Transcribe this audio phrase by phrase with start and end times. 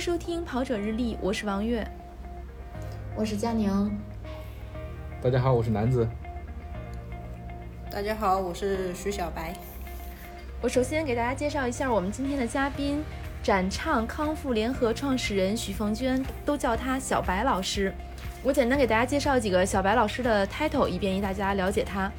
[0.00, 1.86] 收听跑者日历，我是王悦，
[3.14, 3.94] 我是佳宁。
[5.20, 6.08] 大家好，我是南子。
[7.90, 9.52] 大家好，我是徐小白。
[10.62, 13.04] 我首先给大家介绍一下我们今天的嘉宾，
[13.42, 17.92] 展畅康复联合创始人许凤娟，都叫她小白老师。
[18.42, 22.10] 我简单给大家介绍几个小白老师的 title，以便于大家了解她。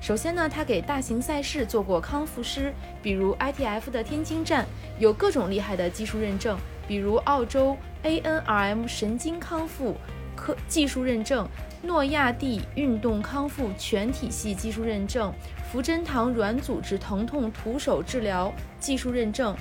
[0.00, 2.72] 首先呢，他给大型赛事做过康复师，
[3.02, 4.64] 比如 ITF 的天津站，
[5.00, 6.56] 有各种厉害的技术认证，
[6.86, 9.96] 比如澳洲 ANRM 神经康复
[10.36, 11.48] 科技术认证。
[11.82, 15.30] 诺亚蒂运动康复全体系技术认证，
[15.70, 19.54] 福珍堂软组织疼痛徒手治疗技术认证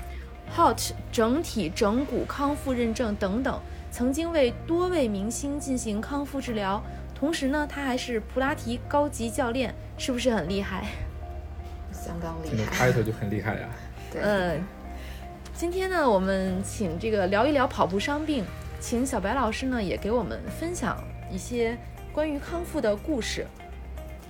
[0.56, 3.60] ，HOT 整体整骨康复认证等等，
[3.92, 6.82] 曾经为多位明星进行康复治疗。
[7.14, 10.86] 同时呢，他还是普拉提高级教练，是不是很厉害？
[11.92, 12.52] 相当厉害。
[12.52, 13.68] 这个开头就很厉害呀。
[14.16, 14.64] 嗯，
[15.56, 18.44] 今天呢，我们请这个聊一聊跑步伤病，
[18.80, 20.98] 请小白老师呢也给我们分享
[21.32, 21.78] 一些。
[22.12, 23.46] 关于康复的故事，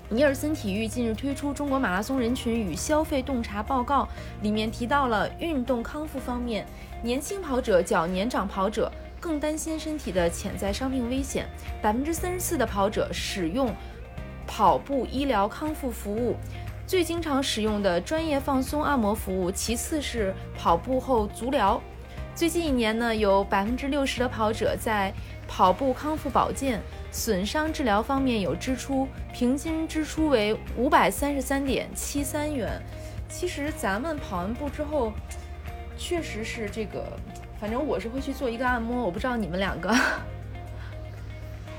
[0.09, 4.03] 尼尔森体育近日推出《中国马拉松人群与消费洞察报告》，
[4.41, 6.65] 里面提到了运动康复方面，
[7.01, 11.47] 年轻跑者较年长跑者更担心身体的潜在伤病危险。
[11.81, 13.73] 百分之三十四的跑者使用
[14.45, 16.35] 跑步医疗康复服务，
[16.85, 21.81] 最经常使用的专业放松按摩服务，其次是跑步后足疗。
[22.35, 25.13] 最近一年呢，有百分之六十的跑者在
[25.47, 26.81] 跑步康复保健。
[27.11, 32.81] 损伤治疗方面有支出，平均支出为五百三十三点七三元。
[33.29, 35.13] 其实咱们跑完步之后，
[35.95, 37.05] 确实是这个，
[37.61, 39.95] 反正我是会去做一个按摩，我不知道你们两个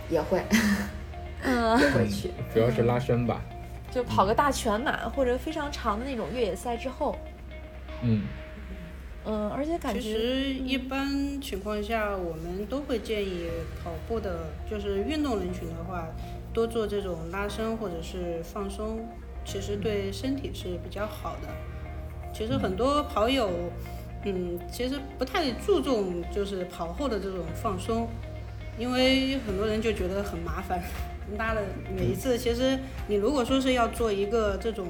[0.08, 0.40] 也会，
[1.42, 3.40] 嗯，也会去，主要是拉伸吧，
[3.94, 7.16] 就跑个大全马或者非常长的那种越野赛之后，
[8.02, 8.22] 嗯。
[9.26, 13.48] 嗯，而且感觉其实一般情况下，我们都会建议
[13.82, 16.08] 跑步的，就是运动人群的话，
[16.52, 19.08] 多做这种拉伸或者是放松，
[19.42, 21.48] 其实对身体是比较好的。
[22.34, 23.48] 其实很多跑友，
[24.24, 28.06] 嗯，其实不太注重就是跑后的这种放松，
[28.76, 30.82] 因为很多人就觉得很麻烦，
[31.36, 31.62] 拉了
[31.96, 34.86] 每一次，其实你如果说是要做一个这种。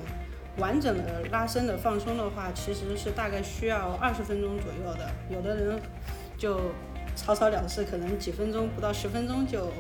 [0.59, 5.11] 完整的拉伸的放松的话，其实是大概需要二十分钟左右的。
[5.29, 5.81] 有的人
[6.39, 6.71] 就
[7.17, 9.73] 草草了事，可能几分钟不到十分钟就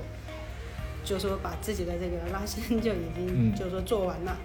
[1.05, 4.37] 就说把自己的这个拉伸就已经就说做完了。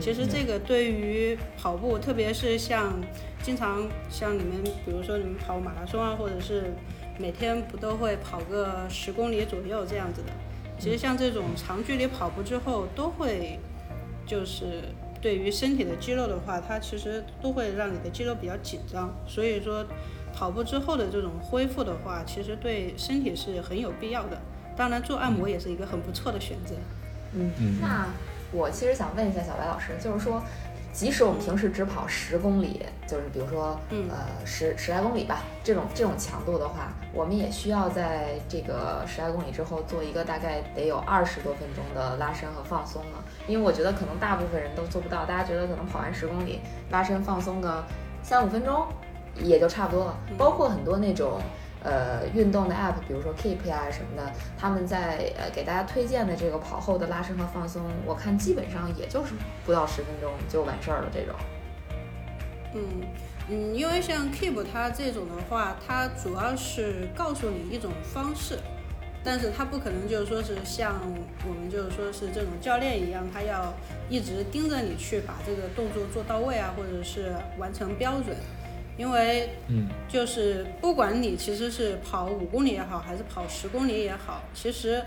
[0.00, 2.92] 其实这个对于跑步，特别是像
[3.40, 6.74] 经常像你们，比如说你们跑马拉松啊，或者是
[7.16, 10.32] 每天不都会跑个十公里左右这样子的。
[10.78, 13.58] 其实像这种长距离跑步之后，都会
[14.26, 14.82] 就是。
[15.18, 19.84] 对于身体的肌肉的话，它其实都会让你的肌肉比较紧张，所以说
[20.32, 24.38] 跑步之后的这种恢复的话，其实对身体是很有必要的。
[24.76, 26.74] 当然，做按摩也是一个很不错的选择。
[27.32, 28.06] 嗯嗯，那
[28.52, 30.40] 我其实想问一下小白老师，就是说。
[30.96, 43.22] 即使我们平时只跑十公里，就是比如说，呃，十十来公里吧，这种这种强度的话，我们也需要在这个十来公里之后做一个大概得有二十多分钟的拉伸和放松了。
[43.46, 47.84] 因为我觉得可能大部分人都做不到，大家觉得可能跑完十公里拉伸放松个
[48.22, 48.86] 三五分钟
[49.34, 51.38] 也就差不多了，包括很多那种。
[51.84, 61.34] 呃，运动的 app，比如说 Keep 呀什么的，他们在呃给大家推荐的这个跑后的拉伸和放松，我看基本上也就是不到十分钟就完事儿了这种。
[62.74, 62.82] 嗯
[63.48, 68.58] 嗯，因为像 Keep 它这种的话，它主要是告诉你一种方式，
[69.22, 71.00] 但是它不可能就是说是像
[71.48, 73.72] 我们就是说是这种教练一样，他要
[74.08, 78.36] 一直盯着你去把这个动作做到位啊，或者是完成标准。
[78.96, 85.02] 因为，嗯，就是不管你其实是跑五公里也好，还是跑十公里也好，其实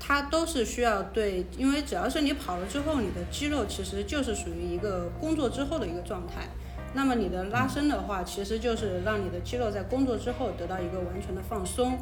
[0.00, 6.48] 它都是需要对，因为只要是你跑了之后，你的肌肉其实就是属于一个工作之后的一个状态。
[6.96, 11.98] 那么你的拉伸的话，其实就是让你的肌肉在工作之后得到一个完全的放松。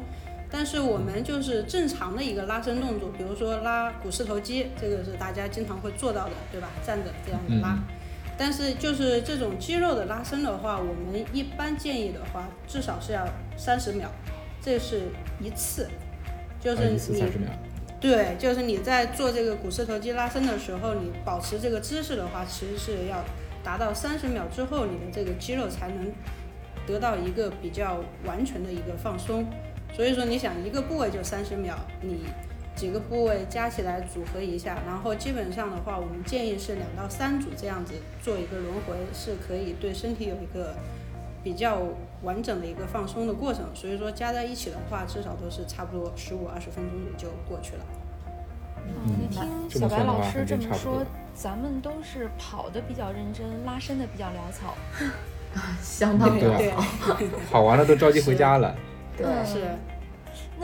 [0.51, 6.69] 但是我们就是正常的一个拉伸动作，比如说拉股四头肌，这个是大家经常会做到的，对吧？
[6.85, 7.75] 站着这样子拉。
[8.37, 14.09] 但是就是这种肌肉的拉伸的话，我们一般建议的话，至少是要三十秒，
[14.61, 15.03] 这是
[15.39, 15.87] 一次，
[16.59, 16.97] 就是你
[17.99, 23.23] 对，就是你在做这个股四头肌拉伸的时候，你保持这个姿势的话，其实是要
[23.63, 26.11] 达到三十秒之后，你的这个肌肉才能
[26.85, 29.45] 得到一个比较完全的一个放松。
[29.93, 32.25] 所以说，你想一个部位就三十秒，你。
[32.75, 40.75] 几个部位加起来组合一下，然后基本上的话，我们建议是两到三组这样子做一个轮回，是可以对身体有一个
[41.43, 41.81] 比较
[42.23, 47.85] 完整的一个放松的过程，所以说加在一起的话，至少都是差不多十五二十分钟也就过去了。
[48.85, 54.75] 嗯，那听小白老师这么说，咱们都是跑的比较认真，拉伸的比较潦草。
[55.83, 56.73] 相当对对，
[57.51, 58.75] 跑完了都着急回家了。
[59.15, 59.61] 对嗯是。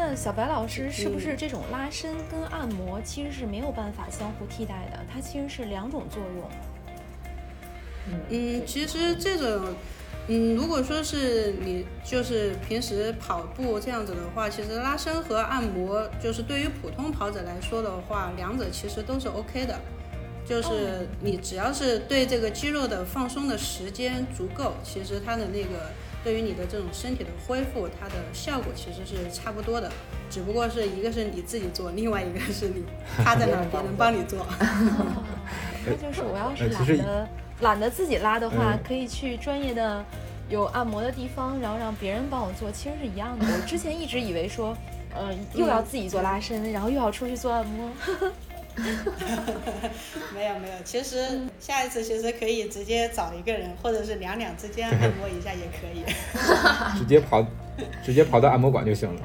[0.01, 4.99] 那小白老师是不是这种拉伸跟按摩其实是没有办法相互替代的？
[5.13, 6.49] 它其实是两种作用。
[8.29, 9.75] 嗯，其实这种，
[10.29, 19.77] 嗯，如果说是你就是平时跑步这样子的话，其实拉伸和按摩，就是对于普通跑者来说的话，两者其实都是 OK 的。
[20.45, 25.91] 就是你只要是对这个肌肉的放松的时间足够，其实它的那个
[26.23, 29.91] 对于你的这种身体的恢复，它的效果其实是差不多的。
[30.29, 32.83] 只不过是一个是你自己做，另外一个是你
[33.23, 34.41] 趴在那儿，别人帮你做。
[34.41, 35.23] 哦，
[35.85, 37.27] 那就是我要是懒得
[37.61, 40.05] 懒得自己拉的话，嗯可以去专业的
[40.49, 43.45] 有按摩的地方，然后让别人帮我做，其实是一样的。
[43.45, 44.77] 我之前一直以为说，
[45.15, 47.89] 呃，又要自己做拉伸，然后又要出去做按摩。
[50.33, 56.03] 没有没有，其实下一次其实可以直接找一个人，或者是两两之间按摩一下也可以。
[56.97, 57.45] 直接跑，
[58.03, 59.21] 直接跑到按摩馆就行了。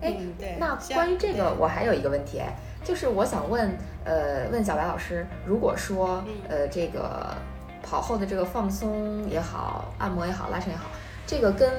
[0.00, 0.56] 哎嗯，对。
[0.58, 7.36] 那关于这个，我还有一个问题，哎，就是我想问，呃，问小白老师，如果说，嗯呃，这个
[7.82, 10.84] 跑后的这个放松也好，按摩也好，拉伸也好，
[11.26, 11.70] 这个跟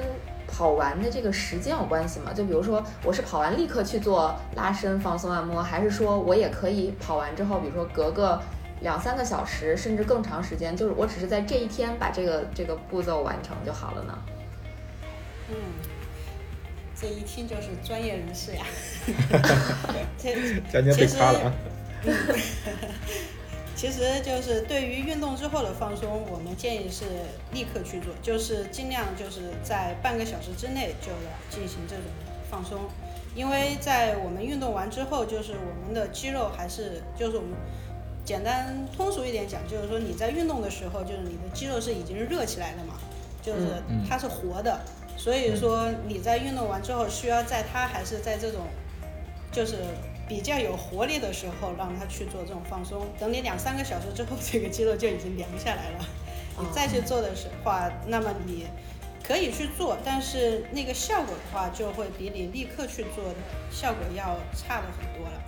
[0.52, 2.34] 跑完的这个时间有关系吗？
[2.34, 8.42] 就比如说，我是跑完立刻去做拉伸、放松、按摩，还是说我也可以跑完之后，比如说隔个
[8.82, 14.18] 两三个小时，甚至更长时间，就是我只是在这一天把这个这个步骤完成就好了呢？
[15.50, 15.56] 嗯，
[17.00, 18.66] 这一听就是专业人士呀。
[20.18, 20.34] 这
[20.72, 21.54] 佳佳被插了啊！
[23.80, 27.06] 其实就是对于运动之后的放松，我们建议是
[27.54, 32.04] 立刻去做，就是尽量就是在半个小时之内就要进行这种
[32.52, 32.78] 放松，
[33.34, 37.52] 因为在我们运动完之后，就是我们的肌肉还是就是我们
[38.26, 42.96] 简单通俗一点讲，就是说你在运动的时候，就是你的肌肉是已经热起来了嘛，
[43.42, 44.78] 就是它是活的，
[45.16, 48.68] 所以说你在运动完之后，需要在它还是在这种
[49.54, 49.78] 就是
[50.30, 53.08] 比较有活力的时候，让他去做这种放松。
[53.20, 56.06] 等你两三个小时之后，这个肌肉就已经凉下来了，
[56.60, 58.68] 你再去做的时话，那么你
[59.24, 63.36] 可以去做，但是那个效果的话，就会比你立刻去做的
[63.72, 65.42] 效果要差的很多了。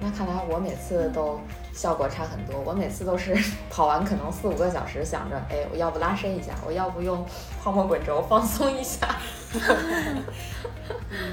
[0.00, 1.40] 那看来我每次都
[1.74, 2.60] 效果差很多。
[2.64, 3.36] 我每次都是
[3.68, 7.26] 跑完可能四五个小时，想着，哎，我要不拉伸一下，我要不用
[7.60, 9.16] 泡沫滚轴放松一下。
[9.54, 10.24] 嗯，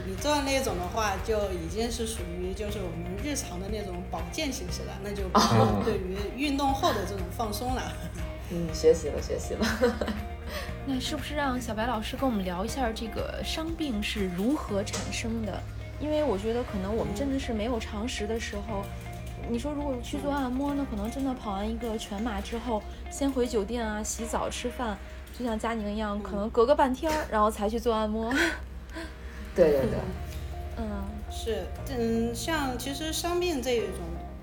[0.07, 7.93] 你做的那种的话，就已经是属于就是我们日常的那种保健形式了，那就不哦是对于运动后的这种放松了。
[8.51, 9.65] 嗯，学习了，学习了。
[10.85, 15.59] 那是不是让小白老师跟我们聊一下这个伤病是如何产生的？
[15.99, 18.83] 因为我觉得可能我们真的是没有常识的时候，
[19.49, 24.95] 你说如果去做按摩呢，可能真的跑完一个全马之后，先回酒店啊、洗澡、吃饭，
[25.37, 28.33] 就像佳宁一样，可能隔个半天儿，然后才去做按摩。
[29.55, 29.99] 对对对，
[30.77, 33.99] 嗯是，嗯，像其实伤病这一种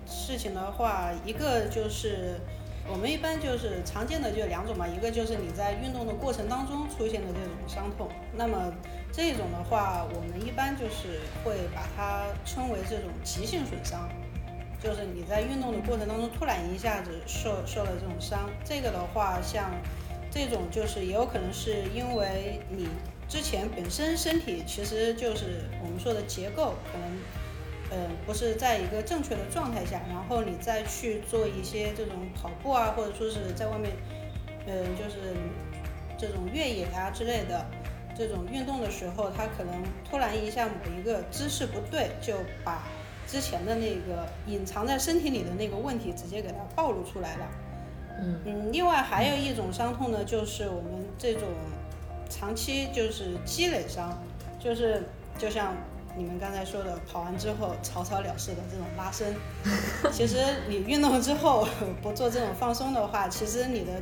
[0.06, 2.40] 事情的话，一个就是
[2.86, 8.72] 我们一般就是常见的就两种嘛，一个就是你在运动的过程当中出现的这种伤痛，那么
[9.10, 14.08] 这种的话，我们一般就是会把它称为这种急性损伤。
[14.82, 19.70] 就是你在运动的过程当中突然一下子受受了这种伤，这个的话，像
[20.32, 22.88] 这种就是也有可能是因为你
[23.28, 27.18] 之前本身身体其实就是我们说的结构可能，
[27.90, 33.92] 呃，不是在一个正确的状态下，然后你再去做一些这种跑步啊，或者说是在外面，
[34.66, 35.36] 呃，就是
[36.16, 37.66] 这种越野啊之类的
[38.16, 42.88] 这种运动的时候，它可能突然一下某一个姿势不对，就把
[43.26, 47.46] 之前的那个隐藏在身体里的那个问题直接给它暴露出来了。
[48.22, 51.42] 嗯嗯，另外还有一种伤痛呢，就是我们这种
[52.30, 54.16] 长期就是积累伤，
[54.60, 55.02] 就是
[55.36, 55.74] 就像
[56.16, 59.34] 你们刚才说的，跑完之后草草了事的这种拉伸。
[60.12, 60.36] 其实
[60.68, 61.66] 你运动之后
[62.00, 63.92] 不做这种放松的话，其实你的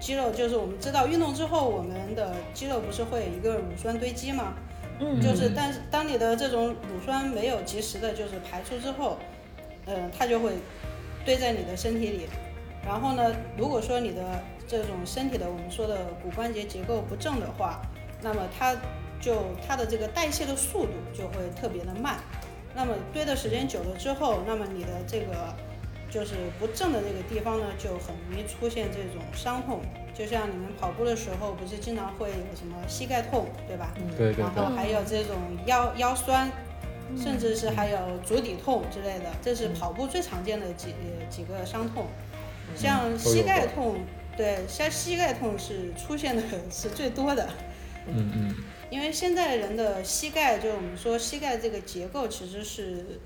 [0.00, 4.54] 肌肉就是我们知道，运动之后我们的肌肉不是会有一个乳酸堆积吗？
[4.98, 9.16] 嗯，就是，但是当你的这种乳酸没有及时的，就是排出之后，
[9.86, 10.52] 呃，它就会
[11.24, 12.26] 堆在你的身体里。
[12.84, 17.80] 然后呢，如果说你的这种身体的我们说的骨关节结构不正的话，
[18.22, 18.74] 那么它
[19.20, 22.16] 就它的这个代谢的速度就会特别的慢。
[22.74, 25.54] 那么堆的时间久了之后，那么你的这个
[26.08, 29.80] 就是不正的那个地方呢，就很容易出现这种伤痛。
[30.14, 33.92] 就像你们跑步的时候，不是经常会有什么膝盖痛，对吧？
[33.96, 36.50] 嗯对对对，然后还有这种腰腰酸，
[37.16, 42.06] 甚至是还有足底痛之类的，这是跑步最常见的几呃几个伤痛。
[42.76, 44.00] 像膝盖痛，
[44.36, 47.48] 对，像膝盖痛是出现的是最多的。
[48.06, 48.54] 嗯嗯
[48.90, 53.20] 因为现在人的膝盖，就我们说膝盖这个结构，其实是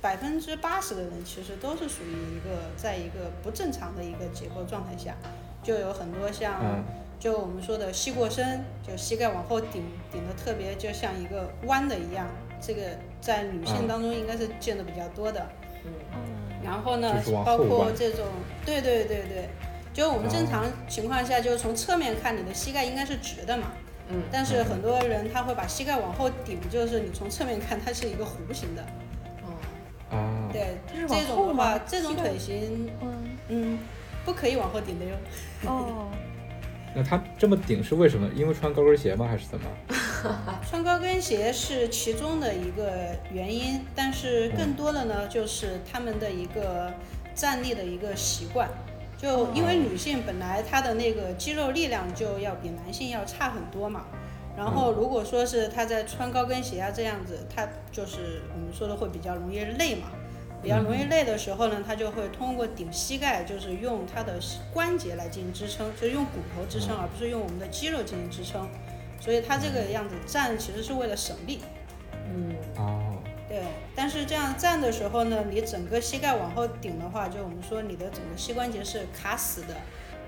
[0.00, 5.16] 百分之八十的人其实都是属于一个在一个不正常的一个结构状态下，
[5.62, 6.84] 就有很多像、嗯
[7.20, 12.26] 就我们说的膝过伸，就膝盖往后顶顶的特别就像一个弯的一样，
[12.62, 12.80] 这个
[13.20, 15.46] 在女性嗯当中应该是见的比较多的。
[15.59, 15.59] 嗯
[16.62, 18.26] 然后呢就是往，包括这种，
[18.64, 19.48] 对对对对，
[19.92, 23.72] 就我们正常情况下，就是从侧面看，你的膝盖应该是直的嘛。
[24.08, 24.22] 嗯。
[24.30, 28.82] 但是很多人他会把膝盖往后顶，就是你从侧面看，它是一个弧形的。
[29.42, 30.16] 哦。
[30.16, 33.38] 啊，对，这种的话，这种腿型，嗯。
[33.48, 33.78] 嗯，
[34.24, 35.16] 不可以往后顶的哟。
[35.66, 36.08] 哦，
[36.94, 38.28] 那他这么顶是为什么？
[38.34, 39.26] 因为穿高跟鞋吗？
[39.28, 39.66] 还是怎么？
[40.68, 46.92] 穿高跟鞋是其中的一个原因，但是更多的呢，就是他们的一个
[47.34, 48.68] 站立的一个习惯。
[49.16, 54.06] 就因为女性本来她的那个肌肉力量就要比男性要差很多嘛，
[54.56, 60.08] 然后如果说是她在穿高跟鞋啊这样子，她就是我们说的会比较容易累嘛。
[60.62, 64.38] 比较容易累的时候呢，他就会通过顶膝盖，就是用他的
[64.72, 68.68] 关节来进行支撑，就是用骨头支撑，而不是用我们的肌肉进行支撑。
[69.20, 71.60] 所以它这个样子站其实是为了省力，
[72.26, 73.62] 嗯哦，对。
[73.94, 79.76] 但是这样站的时候呢，你整个膝盖往后顶的话，就我们说你的整个膝关节是卡死的。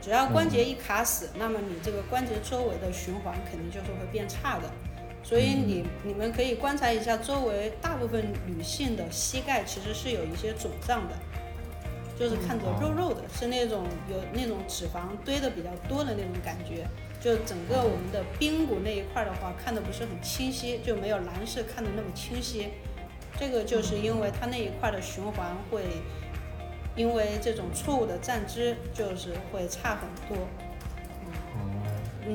[0.02, 4.68] 只要关节一卡死，那么你这个关节周围的循环肯定就是会变差的。
[5.22, 11.14] 所以你你们可以观察一下周围大部分女性的膝盖其实是有一些肿胀的，
[12.18, 16.86] 就是看着肉肉的，是那种有那种脂肪堆的比较多的那种感觉。
[17.20, 22.70] 就整个我们的髌骨那一块的话，看的不是很清晰，就没有男士看的那么清晰。
[23.38, 25.84] 这个就是因为它那一块的循环会，
[26.96, 30.46] 因为这种错误的站姿，就是会差很多。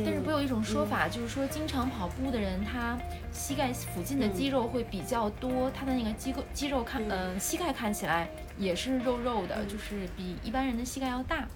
[0.04, 2.98] 但是不有一种说法，就是说经常跑步的人，他
[3.32, 8.28] 膝盖附近的肌肉会比较多，他的那个肌肉肌肉看，嗯、膝盖看起来
[8.58, 11.48] 也是肉肉的，就是比一般人的膝盖要大。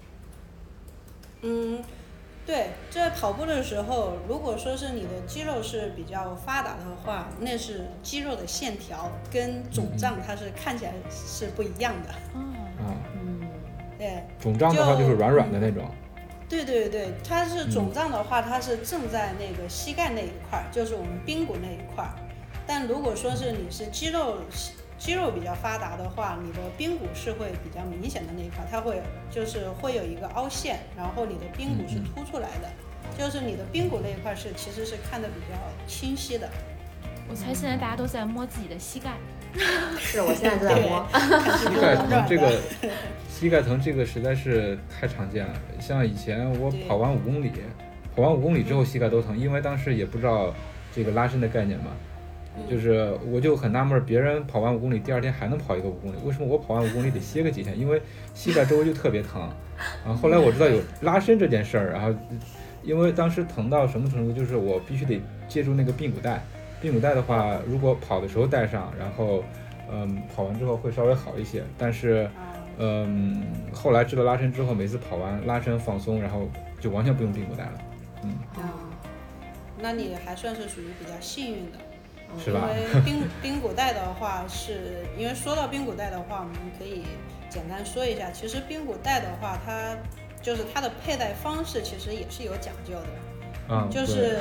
[1.42, 1.82] 嗯，
[2.46, 12.08] 对，在跑步的时候，如果说是你的肌肉是比较发达的话，那是肌肉的线条跟肿胀它是看起来是不一样的。
[12.34, 12.40] 哦，
[12.78, 13.40] 啊，嗯
[13.98, 15.84] 对，肿胀的话就是软软的那种。
[16.52, 22.10] 对对对，它是肿胀的话，它是正在那个膝盖那一块儿，就是我们髌骨那一块儿。
[22.66, 24.36] 但如果说是你是肌肉
[24.98, 32.68] 肌肉比较发达的话，你的髌骨是会比较明显的那一块，它会就是会有一个凹陷，然后你的髌骨是凸出来的，
[33.18, 35.56] 就是你的髌骨那一块是其实是看得比较
[35.88, 36.46] 清晰的。
[37.30, 39.12] 我猜现在大家都在摸自己的膝盖。
[39.98, 41.06] 是我现在就在摸，
[41.58, 42.60] 膝盖疼这个，
[43.42, 45.52] 膝盖疼这个实在是太常见了。
[45.80, 47.50] 像以前我跑完五公里，
[48.14, 50.54] 跑完五公里之后膝盖都疼，因为当时也不知道
[50.94, 51.86] 这个拉伸的概念嘛。
[52.70, 57.76] 就是我就很纳闷儿，别人跑完五公里，第二天还能跑一个五公里，为什么我跑完五公里得歇个几天？
[57.76, 58.00] 因为
[58.32, 59.42] 膝盖周围就特别疼。
[59.42, 59.52] 啊
[60.06, 62.16] 后后来我知道有拉伸这件事儿，然后
[62.84, 66.40] 因为当时疼到什么程度，就是我必须得借助那个髌骨带。
[66.80, 69.42] 髌骨带的话，如果跑的时候带上，然后
[69.90, 71.64] 嗯跑完之后会稍微好一些。
[71.76, 76.48] 但是啊，嗯后来知道拉伸之后，每次跑完拉伸放松，然后
[76.80, 77.78] 就完全不用髌骨带了，
[78.24, 78.72] 嗯，啊，
[79.78, 81.78] 那你还算是属于比较幸运的。
[82.42, 82.66] 是吧？
[83.04, 87.02] 因为髌髌骨带的话是，因为说到髌骨带的话，我们可以
[87.50, 88.30] 简单说一下。
[88.30, 89.94] 其实髌骨带的话，它
[90.40, 93.06] 就是它的佩戴方式其实也是有讲究的，
[93.68, 94.38] 嗯，就是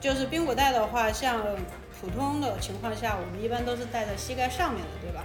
[0.00, 1.44] 就是髌骨带的话，像
[2.00, 5.22] 普通的情况下，我们一般都是戴在膝盖上面的，对吧？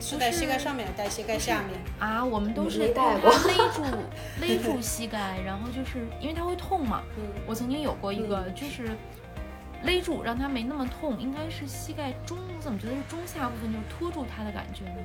[0.00, 1.80] 是在膝盖上面，戴膝盖下面。
[1.98, 3.82] 啊，我们都是没戴把它勒住
[4.40, 7.02] 勒住膝盖，然后就是因为它会痛嘛。
[7.16, 8.90] 嗯，我曾经有过一个，嗯就是
[9.84, 15.00] 勒住让它没那么痛，应该是膝盖中，我怎么觉得是中下部分就托住它的感觉呢？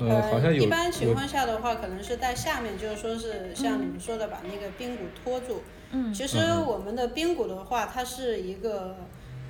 [0.00, 5.62] 呃好像有一般情况下的话，可能是在下面，就是说是像你们说的，把那个髌骨托住。
[5.94, 8.96] 嗯其实嗯我们的髌骨的话，它是一个，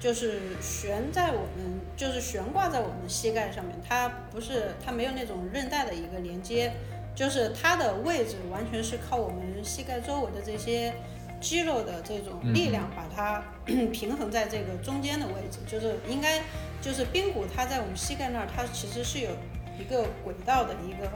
[0.03, 6.73] 就是悬在我们，就是悬挂在我们膝盖上面，它不是，它没有那种韧带的一个连接，
[7.15, 10.93] 就是它的位置完全是靠我们膝盖周围的这些
[11.41, 13.45] 肌肉的这种力量把它
[13.93, 16.43] 平衡在这个中间的位置，就是应该
[16.81, 19.31] 就是髌骨它在我们膝盖那儿，它其实是有
[19.79, 21.09] 一个轨道的一个，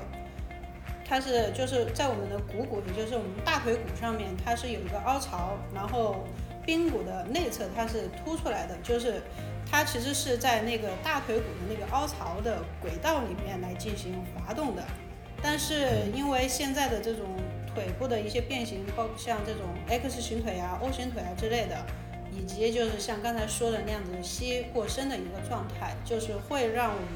[1.04, 6.24] 它是就是在我们的股骨，也就是我们大腿骨上面，它是有一个凹槽，然后
[6.66, 9.22] 髌骨的内侧它是凸出来的，就是
[9.70, 14.82] 它其实是在那个大腿骨的那个凹槽的轨道里面来进行滑动的。
[15.42, 17.26] 但是因为现在的这种
[17.72, 21.76] 腿部的一些变形，包括像这种 X 型腿啊、O 型腿啊之类的，
[22.32, 27.08] 以及就是像刚才说的那样子膝过深的一个状态，就是会让我们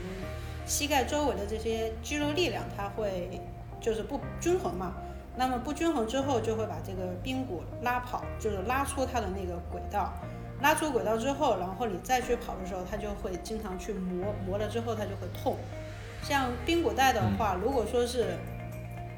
[0.67, 3.41] 膝盖周围的这些肌肉力量它会
[3.81, 4.95] 就是不均衡嘛。
[5.41, 10.13] 那么不均衡之后，就会把这个髌骨拉跑，就是拉出它的那个轨道。
[10.61, 15.57] 拉出轨道之后，然后你再去跑的时候，它就会经常去磨，磨了之后它就会痛。
[16.23, 18.37] 像髌骨带的话，如果说是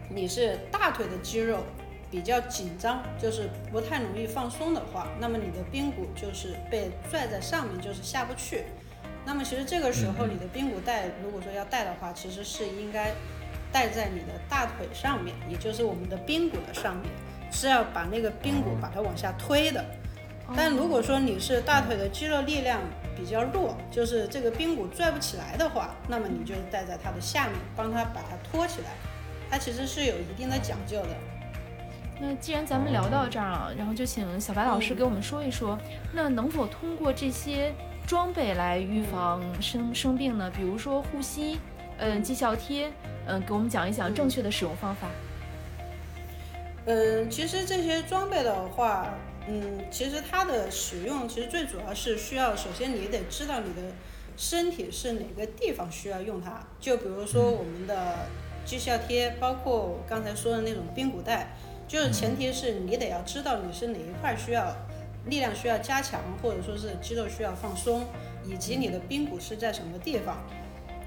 [0.09, 1.59] 你是大腿的肌肉
[2.09, 8.67] 比较紧张，就是不太容易放松的话，那么你的髌骨就是被拽在上面，就是下不去。
[9.25, 13.13] 那么其实这个时候你的髌骨带如果说要带的话，其实是应该
[13.73, 17.07] 带在你的大腿上面，也就是我们的髌骨的上面，
[17.51, 19.85] 是要把那个髌骨把它往下推的。
[20.55, 22.81] 但如果说你是大腿的肌肉力量，
[23.17, 28.89] 比较弱，就是这个髌骨拽不起来的话，那么你就戴在它的下面，帮它把它托起来。
[29.51, 31.09] 它其实是有一定的讲究的。
[32.21, 35.79] 那既然咱们聊到这儿啊，然后就请小白老师给我们说一说，
[36.13, 37.73] 那能否通过这些
[38.07, 40.51] 装备来预防生生病呢？
[40.55, 41.59] 比如说护膝，
[41.99, 42.93] 嗯，绩效贴，
[43.27, 45.09] 嗯，给我们讲一讲正确的使用方法。
[46.87, 49.15] 嗯，其实这些装备的话。
[49.49, 53.83] 嗯，其实它的使用其实最主要是需要，首先你得知道你的
[54.37, 56.65] 身体是哪个地方需要用它。
[56.79, 58.19] 就比如说我们的
[58.65, 61.57] 绩效贴，包括我刚才说的那种髌骨带，
[61.89, 64.73] 就是前提是你得要知道你是哪一块需要
[65.27, 68.05] 力量需要加强，或者说是肌肉需要放松，
[68.47, 70.37] 以及你的髌骨是在什么地方。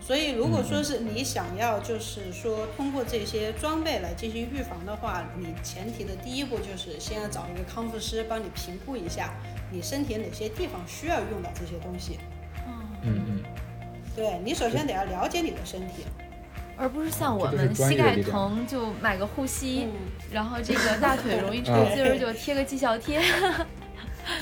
[0.05, 9.33] 所以，如果说是你想要，就是说通过这些装备来进行预防的话，你前提的第一步就是先要找一个康复师帮你评估一下
[9.71, 12.19] 你身体哪些地方需要用到这些东西。
[12.67, 13.43] 嗯嗯。
[14.15, 16.05] 对你首先得要了解你的身体，
[16.77, 19.87] 而不是像我们膝盖疼就买个护膝，
[20.31, 23.19] 然后这个大腿容易抽筋儿就贴个绩效贴。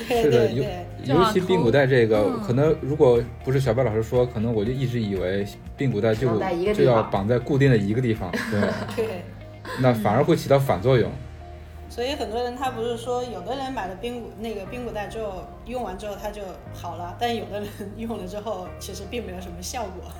[0.08, 0.64] 是的，尤
[1.04, 6.40] 尤其髌骨带这个，可能如果不是小白老师说，可能我就一直以为髌骨带就
[6.72, 8.60] 就要绑在固定的一个地方， 对，
[8.96, 9.22] 对，
[9.80, 11.10] 那反而会起到反作用。
[11.90, 16.42] 所以很多人他不是说，有的人买了髌骨那个髌骨带之后用完之后他就
[16.72, 20.10] 好了，但有的人 用了之后其实并没有什么效果。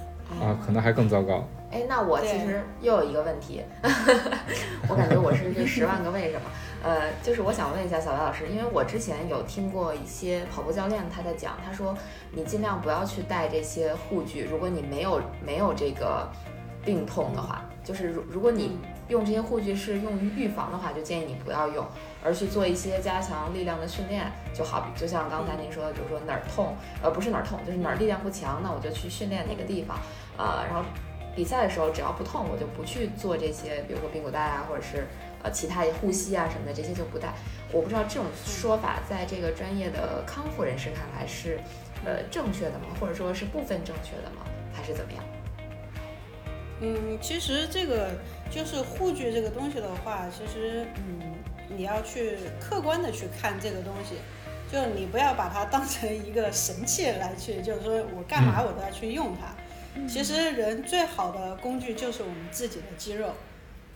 [0.40, 1.46] 啊，可能还更糟糕。
[1.70, 3.62] 哎，那我其实又有一个问题，
[4.88, 6.42] 我感觉我是这十万个为什么。
[6.82, 11.96] 呃，就是我想问一下小白老师，因为我之前有听过一些跑步教练他在讲，他说
[12.30, 16.28] 你尽量不要去带这些护具，如果你没有没有这个
[16.84, 21.86] 病痛的话，就是如如果你用这些护具是用于预防的话，就建议你不要用，
[22.22, 29.98] 而去做一些加强力量的训练，就好比就像刚才您说的，比如说哪儿痛，呃，不是哪儿痛，就是哪儿力量不强，那我就去训练哪个地方，
[30.36, 30.84] 呃，然后
[31.34, 35.06] 比赛的时候只要不痛，我就不去做这些，比如说髌骨带啊，或者是。
[35.44, 37.28] 呃，其他护膝啊什么的这些就不带。
[37.70, 41.60] 我不知道这种说法在这个专业的康复人士看来是
[42.02, 42.86] 呃正确的吗？
[42.98, 44.46] 或者说是部分正确的吗？
[44.72, 45.22] 还是怎么样？
[46.80, 48.12] 嗯，其实这个
[48.50, 51.34] 就是护具这个东西的话，其实嗯，
[51.76, 54.16] 你要去客观的去看这个东西，
[54.70, 59.54] 就你不要把它当成一个神器来去，就是说我干嘛我都要去用它。
[60.08, 63.30] 其实人最好的工具就是我们自己的肌肉。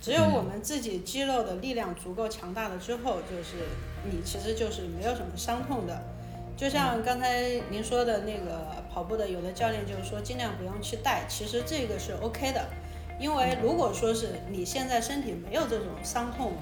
[0.01, 3.57] 只有我们自己肌肉的力量足够强大了之后，就是
[4.05, 6.01] 你其实就是没有什么伤痛的。
[6.57, 12.65] 就像刚才您说的那个跑步的，有的教练就是说尽量不用去带，其实这个是 OK 的。
[13.19, 16.53] 因为如果说是你现在身体没有这种伤痛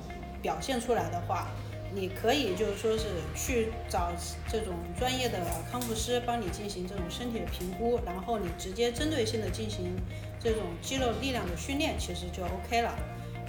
[0.40, 1.48] 表现出来的话，
[1.94, 4.12] 你可以就是说是去找
[4.50, 5.38] 这种专业的
[5.70, 9.96] 康复师帮你进行这种身体的评估，然后你直接针对性的进行
[10.38, 12.94] 这种肌肉力量的训练，其实就 OK 了。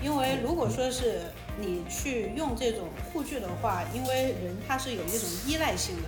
[0.04, 1.22] 因为如果说是
[1.60, 6.04] 你去用这种护具的话，因为人他是有一种依赖性的，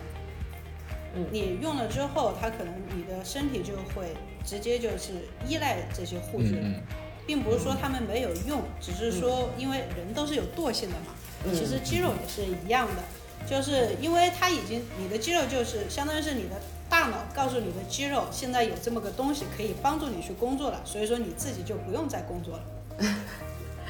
[1.16, 5.14] 嗯，你用了之后，它可能你的身体就会直接就是
[5.48, 6.62] 依赖这些护具，
[7.26, 11.14] 并不是说他们没有用，只是说因为人都是有惰性的嘛，
[11.54, 13.04] 其实肌肉也是一样的，
[13.50, 22.64] 就是因为它已经你的肌肉就是相当于是你的大脑告诉你的肌肉现在有这么个东西可以帮助你去工作了，所以说你自己就不用再工作了。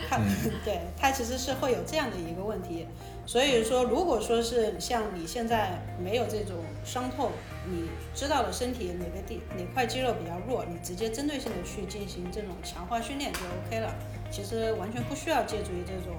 [0.10, 0.18] 它
[0.66, 2.88] 对它其实是会有这样的一个问题。
[3.26, 7.32] 所以说，如果说是像你现在没有这种伤痛，
[7.70, 13.94] 你知道了身体哪个地哪块肌肉比较弱，你直接针对性的去进行这种强化训练就 OK 了。
[14.32, 16.18] 其实完全不需要借助于这种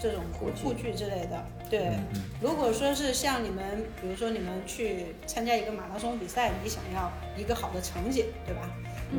[0.00, 1.44] 这种护具之类的。
[1.70, 1.92] 对，
[2.40, 8.68] 如果说是像你们，比如说你们去参加一个马拉松比赛，你想要一个好的成绩，对吧？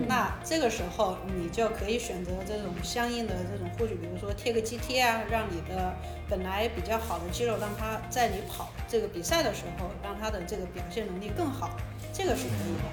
[0.07, 5.95] 那这个时候你就可以选择这种相应的这种护具，比如说贴个肌贴啊，让你的
[6.29, 11.77] 本来比较好的肌肉，让它在你跑这个比赛的时候，让它的这个表现能力更好，
[12.11, 12.89] 这个是可以的。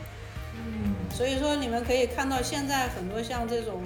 [0.57, 3.83] 嗯，所以说你们可以看到现在很多像这种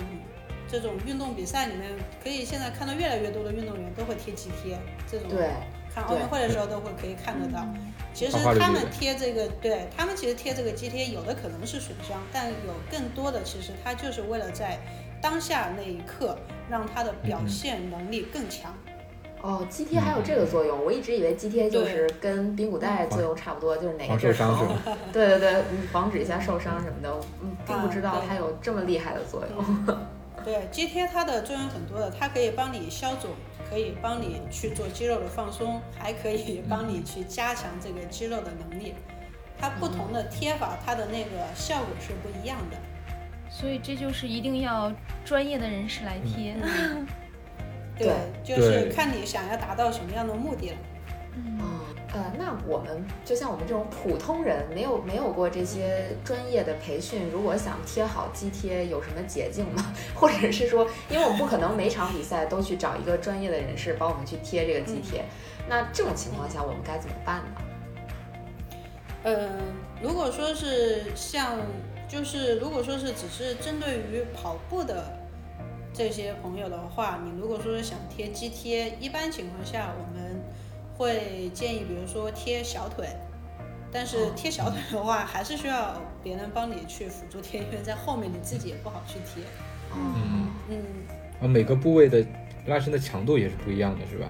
[0.71, 1.91] 这种运动比赛里面，
[2.23, 4.79] 可以现在看到越来越多的运动员都会贴肌贴，
[5.11, 5.49] 这种对，
[5.95, 7.67] 看奥运会的时候都会可以看得到。
[8.15, 14.79] 其实他们贴这个，对他们其实贴这个肌贴，有的可能是损伤，但有更多的其实它就是为了在
[15.23, 16.37] 当下那一刻
[16.69, 18.75] 让他的表现能力更强。
[19.41, 29.97] 哦，肌贴还有这个作用，我一直以为肌贴就是跟髌骨带作用差不多，就是哪个地方疼，对对对，防止一下受伤什么的，嗯，并不知道它有这么厉害的作用。
[30.45, 33.31] 对，肌贴它的作用很多的，它可以帮你消肿。
[33.71, 38.95] 可以帮你去做肌肉的放松，还可以帮你去加强这个肌肉的能力。
[39.59, 42.77] 它不同的贴法，它的那个效果是不一样的。
[43.51, 44.93] 所以这就是一定要
[45.25, 46.55] 专业的人士来贴。
[47.99, 50.77] 对，就是看你想要达到什么样的目的了。
[51.35, 51.59] 嗯。
[52.19, 59.95] 呃，那我们就像我们这种普通人，没有没有过这些专业的培训，如果想贴好肌贴，有什么捷径吗？
[60.17, 65.25] 或者是说，因为我们不可能每场比赛都去找一个专业的人士帮我们去贴这个肌贴，
[65.69, 67.63] 那这种情况下我们该怎么办呢？
[69.23, 69.51] 呃，
[70.03, 71.61] 如果说是像，
[72.09, 75.17] 就是如果说是只是针对于跑步的
[75.95, 80.43] 这些朋友的话，你如果说是想贴肌贴，一般情况下我们。
[80.99, 83.09] 会建议，比如说贴小腿，
[83.93, 89.45] 但是贴小腿的话，还是需要别人帮你去辅助贴，因为在后面你自己也不好去贴。
[89.95, 90.77] 嗯嗯。
[91.41, 92.27] 啊，每个部位的
[92.67, 94.29] 拉伸的强度也是不一样的，是吧？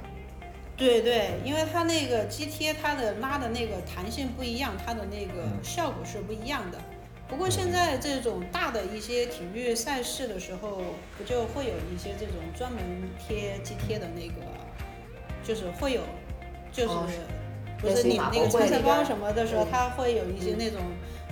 [0.76, 6.78] 对对，因为它那个肌贴，它的拉的那个弹性不一样，它的那个效果是不一样的。
[7.26, 10.82] 不过现在这种大的一些体育赛事的时候，
[11.16, 12.80] 不就会有一些这种专门
[13.18, 14.34] 贴肌贴的那个，
[15.42, 16.02] 就是会有。
[16.72, 16.88] 就是，
[17.80, 20.80] 不是你那个参赛包什么的时候，他会有一些那种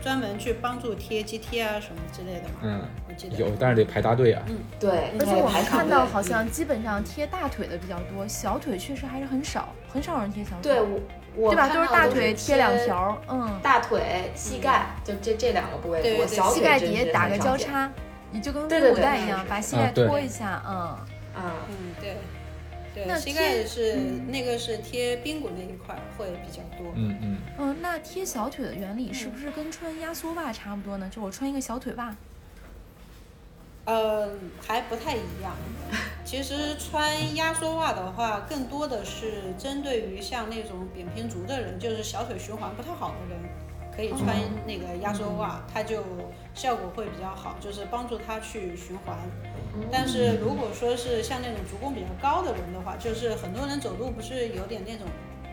[0.02, 2.60] 专门去帮助贴肌贴啊什么之类的嘛。
[2.62, 4.42] 嗯，我记得有，但是得排大队啊。
[4.48, 5.10] 嗯，对。
[5.18, 10.72] 而且我还看到好像基本上贴大腿的比较多，小腿确实还是很少，很少人贴小腿。
[10.72, 10.80] 对，
[11.36, 11.68] 我对吧？
[11.68, 17.90] 都是大腿贴两条，嗯，大腿、膝盖就这这两个部位多，小腿膝盖底下打个交叉，
[18.30, 20.96] 你就跟背骨带一样，把膝盖托一下，嗯。
[21.36, 22.16] 啊，嗯，对。
[23.04, 23.94] 对，膝盖是
[24.28, 26.90] 那个是贴髌骨那一块会比较多。
[26.94, 27.38] 嗯嗯。
[27.58, 31.10] 嗯，那贴小腿的原理是不是跟穿压缩袜差不多呢？
[31.14, 32.16] 就我穿一个小腿袜。
[33.84, 34.30] 呃，
[34.66, 35.54] 还不太一样。
[36.24, 43.38] 其实穿压缩袜的话，更多的是针对于像那种扁平足的人，就是小腿循环不太好的人，
[43.96, 46.02] 可以穿那个压缩袜，它就
[46.54, 49.16] 效果会比较好，就是帮助它去循环。
[49.90, 55.06] 但是如果说是像那种足弓比较高的人的话，就是很多人走路不是有点那种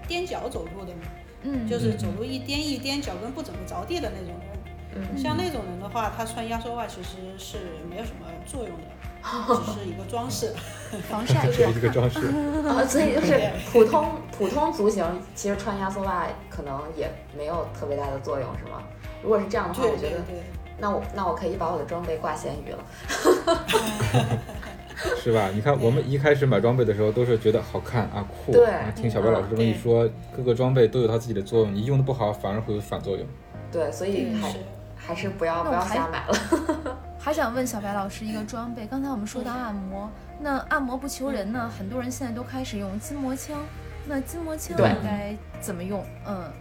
[0.08, 1.04] 踮脚走路的嘛，
[1.44, 4.38] 嗯，就是走路一颠一颠，脚跟不怎么着地的那种
[5.18, 7.58] 像那种人的话，他穿压缩袜其实是
[7.90, 8.88] 没有什么作用的，
[9.24, 10.54] 只是一个装饰，
[11.10, 12.20] 防晒 是一个装饰。
[12.68, 13.40] 啊，所以 就是
[13.72, 18.84] 普通普通足型，其实穿压缩袜可能也没有特别大的作用，是吗？
[19.22, 20.18] 如果是这样的话，我觉得。
[20.80, 22.84] 那我那我可以把我的装备挂咸鱼了，
[25.22, 25.50] 是吧？
[25.54, 33.26] 你看我们一开始买装备的时候都是觉得好看啊酷，对，听小白老师这么一说，各个装备都有它自己的作用，你用的不好反而会有反作用。
[33.72, 34.54] 对，所以还
[34.98, 36.98] 还是不要不要瞎买了。
[37.24, 43.62] 还想问小白老师一个装备，刚才我们说到按摩，那按摩不求人呢，很多人现在都开始用筋膜枪，
[44.06, 46.04] 那筋膜枪应该怎么用？
[46.28, 46.52] 嗯，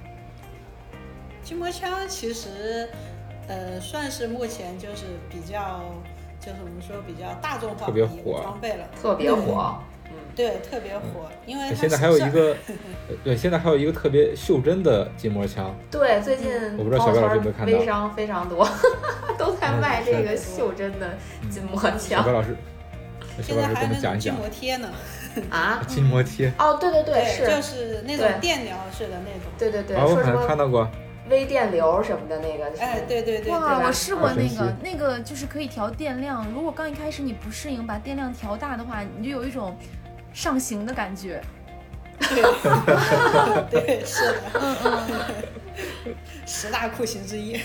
[1.42, 2.88] 筋膜枪其实。
[3.48, 5.80] 呃，算是目前就是比较，
[6.38, 9.82] 就是我们说比较大众化的一个装备了，特别火，嗯，
[10.34, 12.56] 对，特别火，因为现在还有一个，
[13.22, 18.68] 对，现在还有一个特别袖珍的筋膜枪，对，最近我不知道小白老师有没有看到，微商非常多，
[19.38, 21.16] 都在卖这个袖珍的
[21.50, 21.98] 筋膜枪。
[21.98, 22.56] 小白老师，
[23.42, 24.90] 现在还有讲一讲筋膜贴呢，
[25.50, 30.88] 啊，筋膜贴，哦，对对对，是，就是那种电疗式的那种，对对对，我好像看到过。
[31.30, 32.64] 微电流什么的那个。
[32.80, 33.52] 哎，对对对。
[33.52, 36.44] 哇，我试过那个，啊那个就是可以调电量。
[36.52, 39.74] 如果刚一开始你不适应，把电量调大的话，你就有一种
[40.32, 41.42] 上行的感觉。
[42.18, 42.42] 对，
[43.70, 46.14] 对，是的，嗯嗯，
[46.46, 47.60] 十大酷刑之一。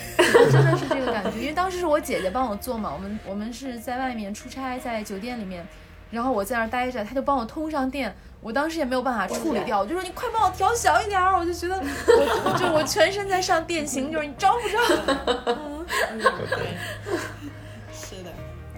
[0.52, 5.66] 真的是这个感觉，因为当时是我姐姐帮我做嘛，我们我们是在外面出差，在酒店里面，
[6.10, 8.16] 然后我在那儿待着，她就帮我通上电。
[8.40, 11.82] 我当时也没有办法处理掉，我就说你快帮我调小一点儿，我就觉得我
[12.54, 14.78] 我就我全身在上电刑，就是你招不着？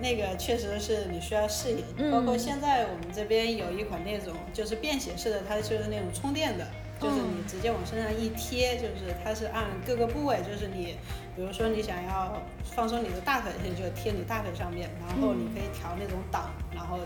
[0.02, 1.84] 那个确实是你需要适应。
[1.98, 6.68] 嗯包括现在我们这边有一款那种就是便携式的，它就是那种充电的，
[7.00, 10.98] 就是你直接往身上一贴，就是它是按各个部位，就是你
[11.36, 17.00] 比如说你想要放松你的大腿，它就贴你大腿上面，然后你可以调那种档，然后。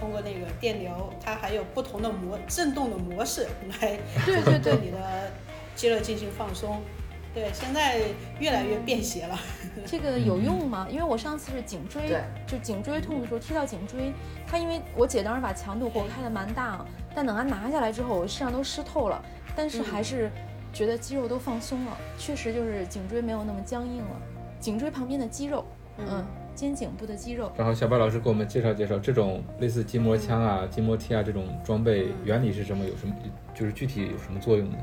[0.00, 3.48] 通过那个电流，它还有不同的模震动的模式
[3.80, 5.28] 来对对对你的
[5.74, 6.80] 肌肉进行放松。
[7.38, 8.00] 对，现在
[8.40, 9.38] 越来越便携了。
[9.86, 10.88] 这个有用吗？
[10.90, 14.12] 因为我上次是颈椎，就颈椎痛的时候贴到颈椎，
[14.44, 19.24] 它因为我姐当时把强度给我开的蛮大，但等她拿下来之后，我身上都湿透了，
[19.54, 20.28] 但是还是
[20.72, 24.20] 觉得肌肉都放松了，确实就是颈椎没有那么僵硬了，
[24.58, 25.64] 颈椎旁边的肌肉，
[25.98, 26.26] 嗯。
[26.58, 27.52] 肩颈部的肌肉。
[27.56, 32.84] 然后小白老师给我们介绍介绍这种类似筋膜枪啊、筋膜贴啊这种装备原理是什么？
[32.84, 33.14] 有什么
[33.54, 34.78] 就是具体有什么作用呢？